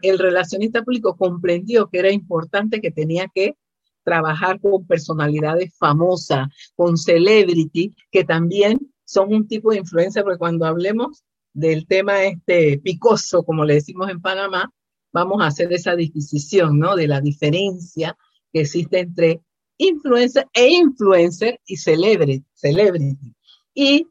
el 0.00 0.18
relacionista 0.20 0.84
público 0.84 1.16
comprendió 1.16 1.88
que 1.88 1.98
era 1.98 2.12
importante 2.12 2.80
que 2.80 2.92
tenía 2.92 3.26
que 3.34 3.56
trabajar 4.04 4.60
con 4.60 4.86
personalidades 4.86 5.76
famosas, 5.76 6.46
con 6.76 6.96
celebrity, 6.96 7.92
que 8.12 8.22
también 8.22 8.78
son 9.04 9.34
un 9.34 9.48
tipo 9.48 9.72
de 9.72 9.78
influencia, 9.78 10.22
porque 10.22 10.38
cuando 10.38 10.66
hablemos 10.66 11.24
del 11.52 11.84
tema 11.88 12.22
este 12.22 12.78
picoso, 12.78 13.42
como 13.42 13.64
le 13.64 13.74
decimos 13.74 14.08
en 14.08 14.20
Panamá, 14.20 14.72
vamos 15.12 15.42
a 15.42 15.48
hacer 15.48 15.72
esa 15.72 15.96
disquisición, 15.96 16.78
¿no? 16.78 16.94
De 16.94 17.08
la 17.08 17.20
diferencia 17.20 18.16
que 18.52 18.60
existe 18.60 19.00
entre 19.00 19.40
influencer 19.78 20.46
e 20.54 20.68
influencer 20.68 21.58
y 21.66 21.76
celebrity. 21.76 22.44
celebrity. 22.54 23.34
Y 23.74 24.06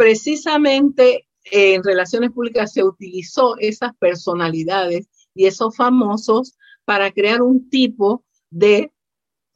precisamente 0.00 1.28
en 1.44 1.84
relaciones 1.84 2.30
públicas 2.30 2.72
se 2.72 2.82
utilizó 2.82 3.58
esas 3.58 3.94
personalidades 3.98 5.10
y 5.34 5.44
esos 5.44 5.76
famosos 5.76 6.56
para 6.86 7.10
crear 7.10 7.42
un 7.42 7.68
tipo 7.68 8.24
de 8.48 8.94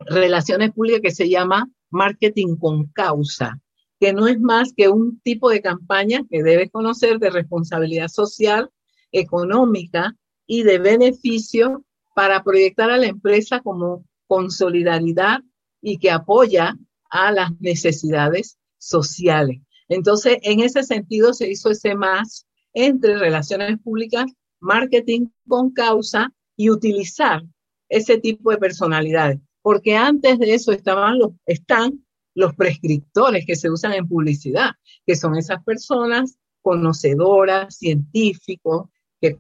relaciones 0.01 0.73
públicas 0.73 1.01
que 1.01 1.13
se 1.13 1.31
llama 1.31 1.71
marketing 1.89 2.57
con 2.57 2.89
causa, 2.89 3.59
que 3.99 4.13
no 4.13 4.29
es 4.29 4.39
más 4.39 4.75
que 4.77 4.91
un 4.91 5.19
tipo 5.21 5.49
de 5.49 5.63
campaña 5.63 6.27
que 6.31 6.43
debe 6.43 6.69
conocer 6.69 7.19
de 7.21 7.31
responsabilidad 7.31 8.09
social, 8.09 8.69
económica 9.13 10.15
y 10.47 10.63
de 10.63 10.77
beneficio 10.77 11.87
para 12.15 12.45
proyectar 12.45 12.91
a 12.91 12.99
la 12.99 13.07
empresa 13.07 13.61
como 13.61 14.05
con 14.27 14.51
solidaridad 14.51 15.41
y 15.81 15.97
que 15.97 16.11
apoya 16.11 16.77
a 17.09 17.33
las 17.33 17.59
necesidades 17.61 18.59
sociales. 18.77 19.63
Entonces, 19.89 20.39
en 20.43 20.61
ese 20.61 20.83
sentido 20.83 21.35
se 21.35 21.51
hizo 21.51 21.71
ese 21.71 21.95
más 21.95 22.47
entre 22.73 23.19
relaciones 23.19 23.79
públicas, 23.81 24.27
marketing 24.61 25.27
con 25.47 25.73
causa 25.73 26.33
y 26.57 26.71
utilizar 26.71 27.43
ese 27.89 28.19
tipo 28.19 28.51
de 28.51 28.59
personalidades. 28.59 29.39
Porque 29.63 29.97
antes 29.97 30.39
de 30.39 30.55
eso 30.55 30.73
estaban 30.73 31.19
los, 31.19 31.33
están 31.47 32.05
los 32.35 32.55
prescriptores 32.55 33.47
que 33.47 33.57
se 33.57 33.71
usan 33.71 33.93
en 33.93 34.09
publicidad, 34.09 34.73
que 35.07 35.17
son 35.17 35.37
esas 35.37 35.63
personas 35.65 36.39
conocedoras, 36.63 37.77
científicos, 37.77 38.89
que, 39.21 39.39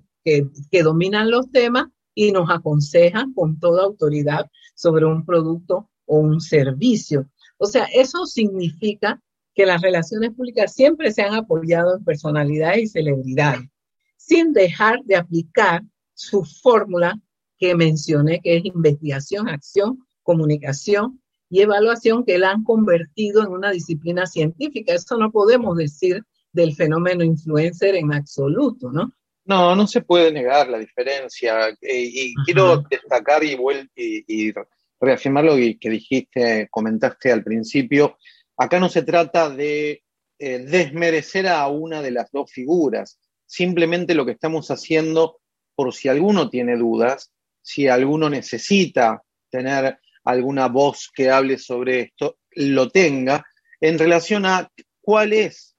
que 0.70 0.82
dominan 0.82 1.30
los 1.30 1.50
temas 1.50 1.88
y 2.14 2.32
nos 2.32 2.48
aconsejan 2.48 3.34
con 3.34 3.58
toda 3.58 3.84
autoridad 3.84 4.50
sobre 4.74 5.04
un 5.04 5.26
producto 5.26 5.90
o 6.06 6.18
un 6.18 6.40
servicio. 6.40 7.28
O 7.58 7.66
sea, 7.66 7.84
eso 7.92 8.24
significa 8.24 9.20
que 9.54 9.66
las 9.66 9.80
relaciones 9.80 10.30
públicas 10.32 10.75
siempre 10.75 11.12
se 11.12 11.23
han 11.23 11.34
apoyado 11.34 11.96
en 11.96 12.04
personalidades 12.04 12.82
y 12.82 12.87
celebridades, 12.88 13.68
sin 14.16 14.52
dejar 14.52 15.00
de 15.04 15.16
aplicar 15.16 15.82
su 16.14 16.44
fórmula 16.44 17.18
que 17.58 17.75
mencioné, 17.75 18.40
que 18.40 18.56
es 18.56 18.64
investigación, 18.64 19.49
acción, 19.49 20.04
comunicación 20.23 21.20
y 21.49 21.61
evaluación, 21.61 22.25
que 22.25 22.38
la 22.38 22.50
han 22.50 22.64
convertido 22.64 23.42
en 23.42 23.52
una 23.52 23.70
disciplina 23.70 24.26
científica. 24.26 24.94
Eso 24.94 25.16
no 25.16 25.30
podemos 25.30 25.76
decir 25.76 26.23
del 26.52 26.75
fenómeno 26.75 27.25
influencer 27.25 27.94
en 27.94 28.12
absoluto, 28.12 28.90
¿no? 28.90 29.12
No, 29.44 29.76
no 29.76 29.87
se 29.87 30.00
puede 30.00 30.32
negar 30.32 30.68
la 30.68 30.78
diferencia. 30.78 31.68
Eh, 31.82 32.11
y 32.12 32.34
quiero 32.46 32.82
destacar 32.90 33.44
y, 33.44 33.58
y, 33.94 34.25
y 34.26 34.52
reafirmar 34.99 35.44
lo 35.44 35.54
que 35.54 35.90
dijiste, 35.90 36.66
comentaste 36.70 37.30
al 37.30 37.44
principio. 37.44 38.16
Acá 38.56 38.78
no 38.78 38.88
se 38.88 39.02
trata 39.02 39.50
de 39.50 40.02
eh, 40.38 40.58
desmerecer 40.58 41.49
a 41.49 41.66
una 41.68 42.02
de 42.02 42.11
las 42.11 42.30
dos 42.30 42.50
figuras. 42.50 43.18
Simplemente 43.46 44.14
lo 44.14 44.25
que 44.25 44.32
estamos 44.32 44.70
haciendo, 44.70 45.40
por 45.75 45.92
si 45.92 46.08
alguno 46.08 46.49
tiene 46.50 46.76
dudas, 46.76 47.30
si 47.62 47.88
alguno 47.88 48.28
necesita 48.28 49.23
tener 49.50 49.99
alguna 50.25 50.68
voz 50.68 51.11
que 51.14 51.30
hable 51.30 51.58
sobre 51.58 52.00
esto, 52.00 52.38
lo 52.52 52.88
tenga, 52.90 53.44
en 53.80 53.99
relación 53.99 54.46
a 54.46 54.70
cuál 55.00 55.32
es 55.32 55.76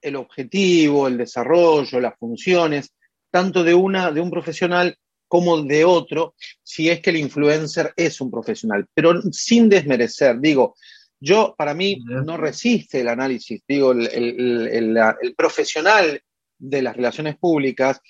el 0.00 0.16
objetivo, 0.16 1.08
el 1.08 1.18
desarrollo, 1.18 2.00
las 2.00 2.16
funciones, 2.18 2.92
tanto 3.30 3.64
de 3.64 3.74
una, 3.74 4.10
de 4.10 4.20
un 4.20 4.30
profesional 4.30 4.96
como 5.26 5.62
de 5.62 5.84
otro, 5.84 6.34
si 6.62 6.88
es 6.88 7.00
que 7.00 7.10
el 7.10 7.16
influencer 7.16 7.92
es 7.96 8.20
un 8.20 8.30
profesional, 8.30 8.86
pero 8.94 9.20
sin 9.30 9.68
desmerecer, 9.68 10.40
digo, 10.40 10.74
yo 11.20 11.54
para 11.56 11.74
mí 11.74 12.02
no 12.04 12.36
resiste 12.36 13.00
el 13.00 13.08
análisis, 13.08 13.62
digo, 13.66 13.92
el, 13.92 15.34
profesional 15.36 16.22
de 16.58 16.82
las 16.82 16.96
relaciones 16.96 17.36
públicas 17.36 18.00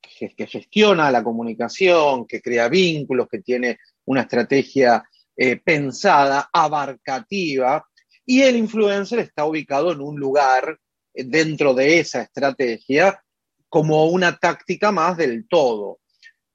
que, 0.00 0.46
gestiona 0.46 1.10
la 1.10 1.22
comunicación, 1.22 2.26
que 2.26 2.40
crea 2.40 2.68
vínculos, 2.68 3.28
que 3.28 3.40
tiene 3.40 3.78
una 4.06 4.22
estrategia 4.22 5.02
eh, 5.36 5.56
pensada, 5.56 6.48
abarcativa, 6.52 7.84
y 8.24 8.42
el 8.42 8.56
influencer 8.56 9.18
está 9.18 9.44
ubicado 9.44 9.92
en 9.92 10.00
un 10.00 10.18
lugar 10.18 10.78
eh, 11.12 11.24
dentro 11.24 11.74
de 11.74 11.98
esa 11.98 12.22
estrategia 12.22 13.20
como 13.68 14.06
una 14.06 14.36
táctica 14.36 14.92
más 14.92 15.16
del 15.16 15.46
todo. 15.48 15.98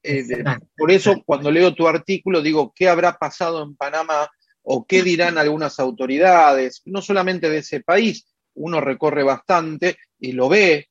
Eh, 0.01 0.23
por 0.77 0.91
eso 0.91 1.21
cuando 1.25 1.51
leo 1.51 1.75
tu 1.75 1.85
artículo 1.85 2.41
digo, 2.41 2.71
¿qué 2.73 2.87
habrá 2.87 3.17
pasado 3.17 3.61
en 3.61 3.75
Panamá 3.75 4.29
o 4.63 4.85
qué 4.85 5.03
dirán 5.03 5.37
algunas 5.37 5.79
autoridades, 5.79 6.81
no 6.85 7.01
solamente 7.01 7.49
de 7.49 7.59
ese 7.59 7.81
país? 7.81 8.27
Uno 8.55 8.81
recorre 8.81 9.23
bastante 9.23 9.97
y 10.19 10.33
lo 10.33 10.49
ve, 10.49 10.89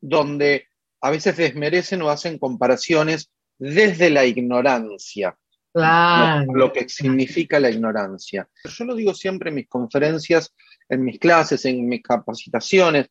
donde 0.00 0.68
a 1.00 1.10
veces 1.10 1.36
desmerecen 1.36 2.02
o 2.02 2.10
hacen 2.10 2.38
comparaciones 2.38 3.30
desde 3.58 4.10
la 4.10 4.24
ignorancia. 4.24 5.36
Lo, 5.74 6.72
que 6.72 6.88
significa 6.88 7.58
la 7.58 7.68
ignorancia. 7.68 8.48
Yo 8.64 8.84
lo 8.84 8.94
digo 8.94 9.12
siempre 9.12 9.48
en 9.48 9.56
mis 9.56 9.68
conferencias, 9.68 10.54
en 10.88 11.04
mis 11.04 11.18
clases, 11.18 11.64
en 11.64 11.86
mis 11.88 12.00
capacitaciones. 12.00 13.08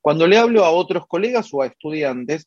Cuando 0.00 0.26
le 0.26 0.38
hablo 0.38 0.64
a 0.64 0.70
otros 0.70 1.06
colegas 1.08 1.52
o 1.52 1.62
a 1.62 1.66
estudiantes, 1.66 2.46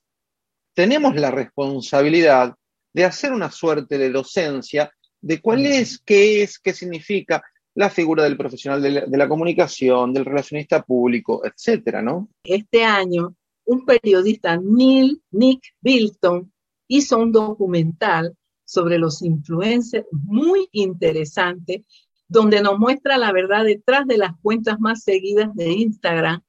tenemos 0.73 1.15
la 1.15 1.31
responsabilidad 1.31 2.55
de 2.93 3.05
hacer 3.05 3.33
una 3.33 3.51
suerte 3.51 3.97
de 3.97 4.09
docencia 4.09 4.91
de 5.21 5.41
cuál 5.41 5.65
es, 5.65 6.00
qué 6.00 6.43
es, 6.43 6.59
qué 6.59 6.74
significa 6.74 7.43
la 7.77 7.89
figura 7.91 8.24
del 8.24 8.38
profesional 8.38 8.81
de 8.81 9.17
la, 9.17 9.29
comunicación, 9.29 10.12
del 10.12 10.25
relacionista 10.25 10.81
público, 10.81 11.45
etcétera, 11.45 12.01
¿no? 12.01 12.27
Este 12.43 12.83
año, 12.83 13.36
un 13.65 13.86
periodista, 13.86 14.57
Neil 14.57 15.21
Nick 15.29 15.62
Bilton, 15.79 16.51
hizo 16.88 17.19
un 17.19 17.31
documental 17.31 18.36
sobre 18.65 18.97
los 18.97 19.21
influencers 19.21 20.07
muy 20.12 20.67
interesante, 20.71 21.86
donde 22.27 22.62
nos 22.62 22.79
muestra 22.79 23.17
la 23.19 23.31
verdad 23.31 23.63
detrás 23.63 24.07
de 24.07 24.17
las 24.17 24.31
cuentas 24.41 24.79
más 24.79 25.03
seguidas 25.03 25.53
de 25.53 25.71
Instagram, 25.71 26.41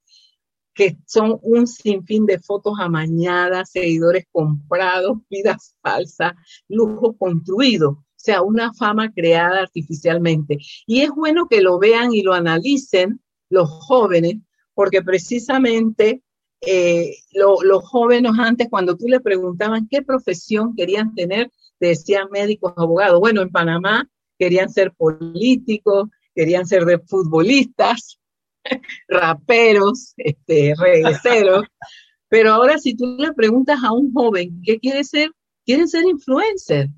que 0.73 0.97
son 1.07 1.39
un 1.43 1.67
sinfín 1.67 2.25
de 2.25 2.39
fotos 2.39 2.75
amañadas, 2.81 3.71
seguidores 3.71 4.25
comprados, 4.33 5.19
vidas 5.29 5.77
falsas, 5.83 6.33
lujo 6.69 7.17
construido, 7.19 8.05
o 8.19 8.21
sea, 8.21 8.43
una 8.43 8.75
fama 8.75 9.13
creada 9.13 9.61
artificialmente. 9.61 10.59
Y 10.87 11.03
es 11.03 11.11
bueno 11.11 11.47
que 11.47 11.61
lo 11.61 11.79
vean 11.79 12.13
y 12.13 12.23
lo 12.23 12.35
analicen 12.35 13.21
los 13.49 13.71
jóvenes, 13.71 14.39
porque 14.75 15.03
precisamente 15.03 16.23
eh, 16.61 17.15
los 17.33 17.89
jóvenes 17.89 18.33
antes, 18.37 18.67
cuando 18.69 18.97
tú 18.97 19.07
le 19.07 19.21
preguntaban 19.21 19.87
qué 19.89 20.03
profesión 20.03 20.75
querían 20.75 21.15
tener, 21.15 21.53
decían 21.79 22.29
médicos, 22.33 22.75
abogados. 22.77 23.21
Bueno, 23.21 23.41
en 23.41 23.51
Panamá 23.51 24.09
querían 24.37 24.69
ser 24.69 24.93
políticos, 24.95 26.09
querían 26.35 26.67
ser 26.67 26.87
de 26.87 26.99
futbolistas, 26.99 28.19
raperos, 29.09 30.15
este, 30.17 30.75
regreseros. 30.77 31.65
Pero 32.29 32.53
ahora 32.53 32.79
si 32.79 32.95
tú 32.95 33.17
le 33.17 33.33
preguntas 33.33 33.79
a 33.85 33.93
un 33.93 34.13
joven 34.13 34.61
qué 34.65 34.81
quiere 34.81 35.05
ser, 35.05 35.31
quieren 35.65 35.87
ser 35.87 36.05
influencer. 36.05 36.89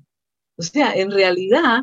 O 0.61 0.63
sea, 0.63 0.93
en 0.93 1.09
realidad 1.09 1.79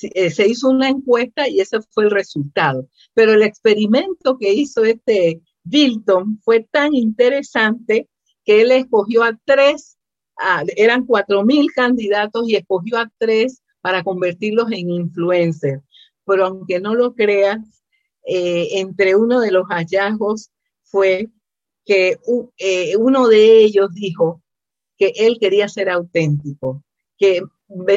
eh, 0.00 0.30
se 0.30 0.48
hizo 0.48 0.70
una 0.70 0.88
encuesta 0.88 1.46
y 1.46 1.60
ese 1.60 1.78
fue 1.90 2.04
el 2.04 2.10
resultado. 2.10 2.88
Pero 3.12 3.34
el 3.34 3.42
experimento 3.42 4.38
que 4.38 4.54
hizo 4.54 4.82
este 4.82 5.42
Bilton 5.62 6.40
fue 6.42 6.66
tan 6.70 6.94
interesante 6.94 8.08
que 8.42 8.62
él 8.62 8.70
escogió 8.70 9.24
a 9.24 9.38
tres 9.44 9.98
eran 10.76 11.04
cuatro 11.04 11.44
mil 11.44 11.70
candidatos 11.72 12.48
y 12.48 12.56
escogió 12.56 12.96
a 12.96 13.12
tres 13.18 13.62
para 13.82 14.02
convertirlos 14.02 14.72
en 14.72 14.88
influencers. 14.88 15.82
Pero 16.24 16.46
aunque 16.46 16.80
no 16.80 16.94
lo 16.94 17.12
creas, 17.12 17.58
eh, 18.26 18.80
entre 18.80 19.16
uno 19.16 19.38
de 19.40 19.52
los 19.52 19.66
hallazgos 19.68 20.50
fue 20.82 21.28
que 21.84 22.18
eh, 22.56 22.96
uno 22.96 23.28
de 23.28 23.58
ellos 23.58 23.90
dijo 23.92 24.42
que 24.96 25.12
él 25.14 25.36
quería 25.38 25.68
ser 25.68 25.90
auténtico, 25.90 26.82
que 27.18 27.42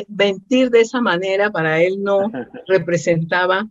mentir 0.07 0.69
de 0.69 0.81
esa 0.81 1.01
manera 1.01 1.51
para 1.51 1.81
él 1.81 2.01
no 2.01 2.19
representaba 2.67 3.69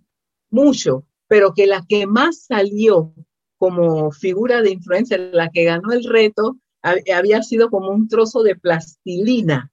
mucho, 0.51 1.05
pero 1.29 1.53
que 1.55 1.66
la 1.66 1.85
que 1.88 2.07
más 2.07 2.45
salió 2.45 3.14
como 3.59 4.11
figura 4.12 4.62
de 4.62 4.71
influencia, 4.71 5.19
la 5.19 5.51
que 5.51 5.64
ganó 5.64 5.92
el 5.92 6.05
reto, 6.05 6.57
había 6.83 7.42
sido 7.42 7.71
como 7.71 7.90
un 7.90 8.07
trozo 8.09 8.42
de 8.42 8.55
plastilina 8.55 9.73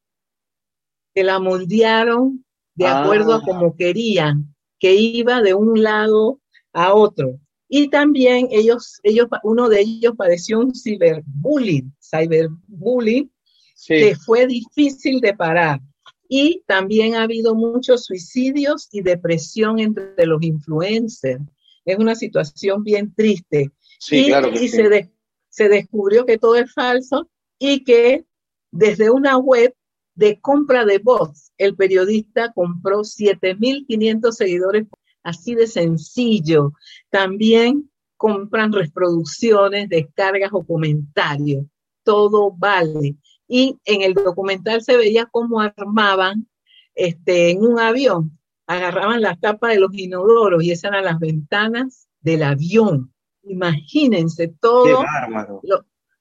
que 1.13 1.23
la 1.23 1.39
moldearon 1.39 2.43
de 2.75 2.87
acuerdo 2.87 3.33
a 3.33 3.37
ah. 3.37 3.41
como 3.45 3.75
querían, 3.75 4.55
que 4.79 4.95
iba 4.95 5.41
de 5.41 5.53
un 5.53 5.83
lado 5.83 6.39
a 6.73 6.93
otro. 6.93 7.39
Y 7.69 7.89
también 7.89 8.47
ellos, 8.51 8.99
ellos, 9.03 9.27
uno 9.43 9.69
de 9.69 9.81
ellos 9.81 10.13
padeció 10.17 10.59
un 10.59 10.73
ciberbullying, 10.73 11.93
cyberbullying, 12.01 13.31
que 13.87 14.15
fue 14.15 14.47
difícil 14.47 15.19
de 15.21 15.33
parar. 15.33 15.79
Y 16.27 16.63
también 16.65 17.15
ha 17.15 17.23
habido 17.23 17.55
muchos 17.55 18.05
suicidios 18.05 18.87
y 18.91 19.01
depresión 19.01 19.79
entre 19.79 20.25
los 20.25 20.41
influencers. 20.41 21.43
Es 21.85 21.97
una 21.97 22.15
situación 22.15 22.83
bien 22.83 23.13
triste. 23.13 23.71
Sí, 23.99 24.27
claro 24.27 24.51
que 24.51 24.67
se, 24.67 25.11
se 25.49 25.69
descubrió 25.69 26.25
que 26.25 26.37
todo 26.37 26.55
es 26.55 26.73
falso 26.73 27.29
y 27.59 27.83
que 27.83 28.25
desde 28.71 29.09
una 29.09 29.37
web 29.37 29.73
de 30.15 30.39
compra 30.39 30.85
de 30.85 30.99
voz, 30.99 31.51
el 31.57 31.75
periodista 31.75 32.51
compró 32.53 33.01
7.500 33.01 34.31
seguidores, 34.31 34.87
así 35.23 35.55
de 35.55 35.67
sencillo. 35.67 36.73
También 37.09 37.89
compran 38.17 38.71
reproducciones, 38.71 39.89
descargas 39.89 40.51
o 40.53 40.65
comentarios. 40.65 41.65
Todo 42.03 42.51
vale. 42.51 43.15
Y 43.47 43.77
en 43.85 44.01
el 44.01 44.13
documental 44.13 44.81
se 44.81 44.97
veía 44.97 45.27
cómo 45.31 45.59
armaban 45.59 46.47
este, 46.95 47.51
en 47.51 47.63
un 47.65 47.79
avión, 47.79 48.37
agarraban 48.67 49.21
la 49.21 49.35
tapa 49.35 49.69
de 49.69 49.79
los 49.79 49.93
inodoros 49.93 50.63
y 50.63 50.71
esas 50.71 50.91
eran 50.91 51.05
las 51.05 51.19
ventanas 51.19 52.07
del 52.21 52.43
avión. 52.43 53.13
Imagínense 53.43 54.47
todo. 54.59 55.03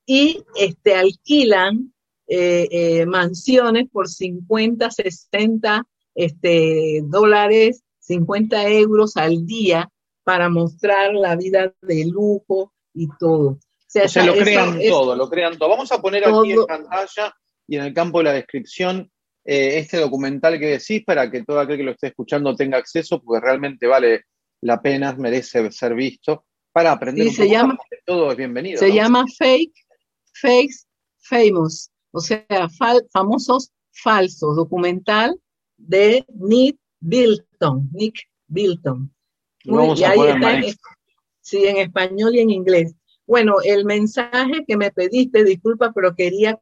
y 0.04 0.44
este, 0.56 0.96
alquilan 0.96 1.92
eh, 2.26 2.68
eh, 2.70 3.06
mansiones 3.06 3.88
por 3.90 4.08
50, 4.08 4.90
60 4.90 5.86
este, 6.14 7.02
dólares, 7.04 7.82
50 8.00 8.68
euros 8.68 9.16
al 9.16 9.46
día 9.46 9.90
para 10.24 10.48
mostrar 10.48 11.14
la 11.14 11.36
vida 11.36 11.74
de 11.82 12.06
lujo 12.06 12.72
y 12.94 13.08
todo. 13.18 13.58
O 13.94 14.08
sea, 14.08 14.24
lo 14.24 14.34
crean 14.34 14.78
todo, 14.88 15.16
lo 15.16 15.28
crean 15.28 15.58
todo. 15.58 15.68
Vamos 15.68 15.92
a 15.92 16.00
poner 16.00 16.26
aquí 16.26 16.52
en 16.52 16.64
pantalla 16.66 17.34
y 17.66 17.76
en 17.76 17.84
el 17.84 17.94
campo 17.94 18.18
de 18.18 18.24
la 18.24 18.32
descripción 18.32 19.10
eh, 19.44 19.78
este 19.78 19.98
documental 19.98 20.58
que 20.58 20.66
decís 20.66 21.02
para 21.04 21.30
que 21.30 21.42
todo 21.42 21.60
aquel 21.60 21.76
que 21.76 21.82
lo 21.82 21.90
esté 21.92 22.08
escuchando 22.08 22.54
tenga 22.54 22.78
acceso, 22.78 23.20
porque 23.20 23.44
realmente 23.44 23.86
vale 23.86 24.26
la 24.60 24.80
pena, 24.80 25.12
merece 25.14 25.70
ser 25.72 25.94
visto 25.94 26.44
para 26.72 26.92
aprender. 26.92 27.30
se 27.30 27.48
llama, 27.48 27.76
todo 28.06 28.30
es 28.30 28.36
bienvenido. 28.36 28.78
Se 28.78 28.92
llama 28.92 29.24
Fake, 29.36 29.74
Fakes 30.40 30.86
Famous, 31.18 31.90
o 32.12 32.20
sea, 32.20 32.44
famosos 33.12 33.72
falsos, 33.92 34.56
documental 34.56 35.38
de 35.76 36.24
Nick 36.34 36.78
Bilton. 37.00 37.90
Nick 37.92 38.28
Bilton. 38.46 39.12
Vamos 39.64 40.02
a 40.02 40.14
en, 40.14 40.74
sí, 41.40 41.64
en 41.64 41.76
español 41.78 42.34
y 42.34 42.40
en 42.40 42.50
inglés. 42.50 42.94
Bueno, 43.26 43.56
el 43.64 43.84
mensaje 43.84 44.64
que 44.66 44.76
me 44.76 44.90
pediste, 44.90 45.44
disculpa, 45.44 45.92
pero 45.94 46.14
quería 46.14 46.60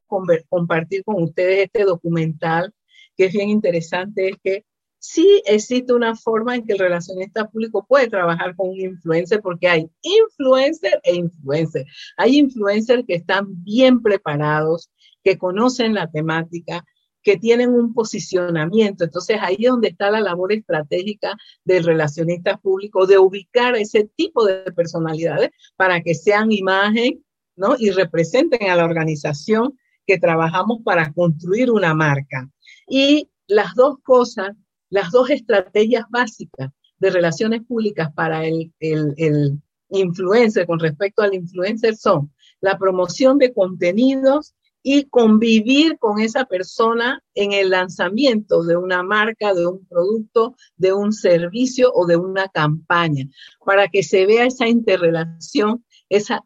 compartir 0.49 1.05
con 1.05 1.23
ustedes 1.23 1.65
este 1.65 1.85
documental 1.85 2.73
que 3.17 3.27
es 3.27 3.33
bien 3.33 3.51
interesante, 3.51 4.31
es 4.31 4.37
que 4.43 4.65
sí 4.99 5.43
existe 5.47 5.93
una 5.93 6.15
forma 6.17 6.55
en 6.55 6.65
que 6.65 6.75
el 6.75 6.79
relacionista 6.79 7.49
público 7.49 7.85
puede 7.87 8.09
trabajar 8.09 8.55
con 8.57 8.71
un 8.71 8.81
influencer 8.81 9.41
porque 9.43 9.69
hay 9.69 9.91
influencer 10.03 11.01
e 11.03 11.17
influencer. 11.17 11.85
Hay 12.17 12.39
influencers 12.39 13.05
que 13.07 13.17
están 13.17 13.63
bien 13.63 14.03
preparados, 14.03 14.91
que 15.23 15.37
conocen 15.37 15.95
la 15.95 16.11
temática, 16.11 16.85
que 17.23 17.37
tienen 17.37 17.71
un 17.71 17.93
posicionamiento. 17.93 19.05
Entonces 19.05 19.39
ahí 19.41 19.57
es 19.59 19.71
donde 19.71 19.89
está 19.89 20.11
la 20.11 20.21
labor 20.21 20.53
estratégica 20.53 21.37
del 21.65 21.85
relacionista 21.85 22.57
público, 22.57 23.07
de 23.07 23.19
ubicar 23.19 23.77
ese 23.77 24.11
tipo 24.17 24.45
de 24.45 24.73
personalidades 24.73 25.51
para 25.77 26.01
que 26.01 26.15
sean 26.15 26.53
imagen 26.53 27.25
¿no? 27.57 27.77
y 27.79 27.91
representen 27.91 28.71
a 28.71 28.77
la 28.77 28.85
organización 28.85 29.79
que 30.07 30.19
trabajamos 30.19 30.79
para 30.85 31.13
construir 31.13 31.71
una 31.71 31.95
marca. 31.95 32.51
Y 32.89 33.29
las 33.47 33.75
dos 33.75 33.99
cosas, 34.03 34.57
las 34.89 35.11
dos 35.11 35.31
estrategias 35.31 36.05
básicas 36.11 36.71
de 36.99 37.11
relaciones 37.11 37.63
públicas 37.63 38.13
para 38.15 38.45
el, 38.45 38.73
el, 38.81 39.15
el 39.17 39.61
influencer 39.91 40.67
con 40.67 40.79
respecto 40.79 41.23
al 41.23 41.35
influencer 41.35 41.97
son 41.97 42.33
la 42.61 42.79
promoción 42.79 43.39
de 43.39 43.53
contenidos 43.53 44.55
y 44.83 45.05
convivir 45.05 45.99
con 45.99 46.21
esa 46.21 46.45
persona 46.47 47.23
en 47.35 47.53
el 47.53 47.71
lanzamiento 47.71 48.63
de 48.63 48.77
una 48.77 49.03
marca, 49.03 49.53
de 49.53 49.67
un 49.67 49.85
producto, 49.87 50.57
de 50.77 50.93
un 50.93 51.13
servicio 51.13 51.93
o 51.93 52.07
de 52.07 52.17
una 52.17 52.49
campaña, 52.49 53.27
para 53.65 53.89
que 53.89 54.03
se 54.03 54.27
vea 54.27 54.47
esa 54.47 54.69
interrelación, 54.69 55.85
esa, 56.09 56.43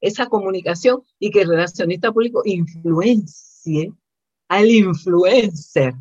esa 0.00 0.26
comunicación 0.26 1.02
y 1.18 1.30
que 1.30 1.42
el 1.42 1.48
relacionista 1.48 2.12
público 2.12 2.42
influencie 2.44 3.92
al 4.48 4.70
influencer, 4.70 5.94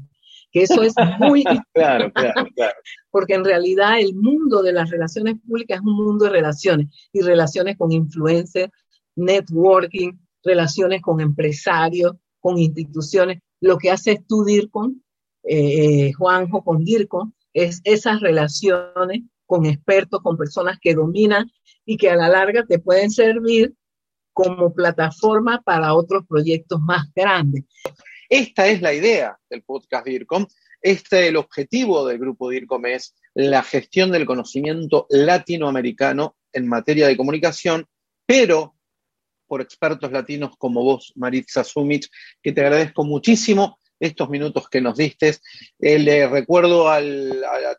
que 0.51 0.63
eso 0.63 0.83
es 0.83 0.93
muy 1.19 1.43
claro, 1.73 2.11
claro, 2.13 2.45
claro. 2.55 2.77
Porque 3.09 3.33
en 3.33 3.43
realidad 3.43 3.99
el 3.99 4.13
mundo 4.13 4.61
de 4.61 4.71
las 4.71 4.89
relaciones 4.91 5.35
públicas 5.45 5.79
es 5.79 5.85
un 5.85 5.95
mundo 5.95 6.25
de 6.25 6.31
relaciones 6.31 6.87
y 7.11 7.21
relaciones 7.21 7.75
con 7.75 7.91
influencers, 7.91 8.71
networking, 9.15 10.13
relaciones 10.45 11.01
con 11.01 11.19
empresarios, 11.19 12.13
con 12.39 12.57
instituciones. 12.57 13.39
Lo 13.59 13.77
que 13.77 13.91
hace 13.91 14.23
tú, 14.27 14.45
DIRCON, 14.45 15.03
eh, 15.43 16.13
Juanjo 16.13 16.63
con 16.63 16.85
DIRCON, 16.85 17.33
es 17.53 17.81
esas 17.83 18.21
relaciones 18.21 19.23
con 19.45 19.65
expertos, 19.65 20.21
con 20.21 20.37
personas 20.37 20.77
que 20.79 20.93
dominan 20.93 21.51
y 21.85 21.97
que 21.97 22.09
a 22.09 22.15
la 22.15 22.29
larga 22.29 22.65
te 22.65 22.79
pueden 22.79 23.11
servir 23.11 23.73
como 24.33 24.73
plataforma 24.73 25.61
para 25.61 25.93
otros 25.93 26.25
proyectos 26.27 26.79
más 26.81 27.05
grandes. 27.15 27.63
Esta 28.29 28.67
es 28.67 28.81
la 28.81 28.93
idea 28.93 29.37
del 29.49 29.63
podcast 29.63 30.05
DIRCOM. 30.05 30.45
Este, 30.81 31.29
el 31.29 31.37
objetivo 31.37 32.05
del 32.05 32.19
grupo 32.19 32.49
DIRCOM 32.49 32.85
es 32.87 33.15
la 33.33 33.63
gestión 33.63 34.11
del 34.11 34.25
conocimiento 34.25 35.07
latinoamericano 35.09 36.35
en 36.53 36.67
materia 36.67 37.07
de 37.07 37.17
comunicación, 37.17 37.87
pero 38.25 38.74
por 39.47 39.61
expertos 39.61 40.11
latinos 40.11 40.55
como 40.57 40.83
vos, 40.83 41.13
Maritza 41.15 41.63
Sumich, 41.63 42.09
que 42.41 42.51
te 42.51 42.61
agradezco 42.61 43.03
muchísimo 43.03 43.79
estos 43.99 44.29
minutos 44.29 44.69
que 44.69 44.81
nos 44.81 44.97
diste. 44.97 45.37
Eh, 45.79 45.99
le 45.99 46.27
recuerdo 46.27 46.89
a, 46.89 46.99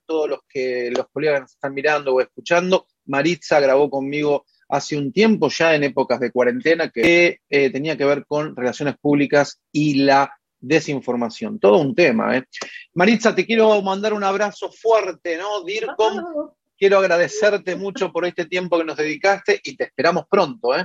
todos 0.07 0.29
los 0.29 0.41
que 0.49 0.91
los 0.91 1.07
colegas 1.09 1.43
nos 1.43 1.53
están 1.53 1.75
mirando 1.75 2.15
o 2.15 2.21
escuchando, 2.21 2.87
Maritza 3.07 3.61
grabó 3.61 3.91
conmigo 3.91 4.45
hace 4.69 4.97
un 4.97 5.13
tiempo, 5.13 5.49
ya 5.49 5.75
en 5.75 5.85
épocas 5.85 6.19
de 6.21 6.33
cuarentena, 6.33 6.91
que 6.91 7.41
eh, 7.49 7.71
tenía 7.71 7.97
que 7.97 8.05
ver 8.05 8.25
con 8.27 8.57
relaciones 8.57 8.97
públicas 8.99 9.61
y 9.71 10.03
la 10.03 10.33
desinformación. 10.59 11.59
Todo 11.59 11.79
un 11.79 11.95
tema. 11.95 12.37
¿eh? 12.37 12.45
Maritza, 12.95 13.35
te 13.35 13.47
quiero 13.47 13.81
mandar 13.83 14.13
un 14.13 14.25
abrazo 14.25 14.71
fuerte, 14.73 15.37
¿no? 15.37 15.63
DIRCOM, 15.63 16.51
quiero 16.77 16.99
agradecerte 16.99 17.77
mucho 17.77 18.11
por 18.11 18.27
este 18.27 18.47
tiempo 18.47 18.79
que 18.79 18.85
nos 18.85 18.97
dedicaste 18.97 19.61
y 19.63 19.77
te 19.77 19.85
esperamos 19.85 20.25
pronto, 20.29 20.77
¿eh? 20.77 20.85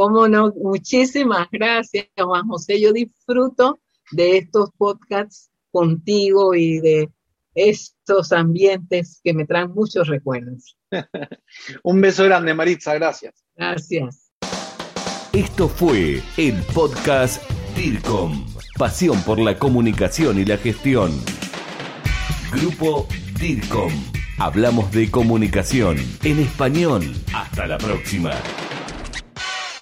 Cómo 0.00 0.26
no, 0.28 0.50
muchísimas 0.56 1.46
gracias, 1.52 2.06
Juan 2.16 2.48
José. 2.48 2.80
Yo 2.80 2.90
disfruto 2.90 3.80
de 4.12 4.38
estos 4.38 4.70
podcasts 4.78 5.50
contigo 5.70 6.54
y 6.54 6.80
de 6.80 7.10
estos 7.54 8.32
ambientes 8.32 9.20
que 9.22 9.34
me 9.34 9.44
traen 9.44 9.72
muchos 9.74 10.08
recuerdos. 10.08 10.78
Un 11.84 12.00
beso 12.00 12.24
grande, 12.24 12.54
Maritza, 12.54 12.94
gracias. 12.94 13.44
Gracias. 13.54 14.32
Esto 15.34 15.68
fue 15.68 16.22
el 16.38 16.54
podcast 16.72 17.42
DIRCOM, 17.76 18.46
pasión 18.78 19.22
por 19.24 19.38
la 19.38 19.58
comunicación 19.58 20.38
y 20.38 20.46
la 20.46 20.56
gestión. 20.56 21.10
Grupo 22.50 23.06
DIRCOM. 23.38 23.92
Hablamos 24.38 24.90
de 24.92 25.10
comunicación 25.10 25.98
en 26.22 26.38
español. 26.38 27.02
Hasta 27.34 27.66
la 27.66 27.76
próxima. 27.76 28.32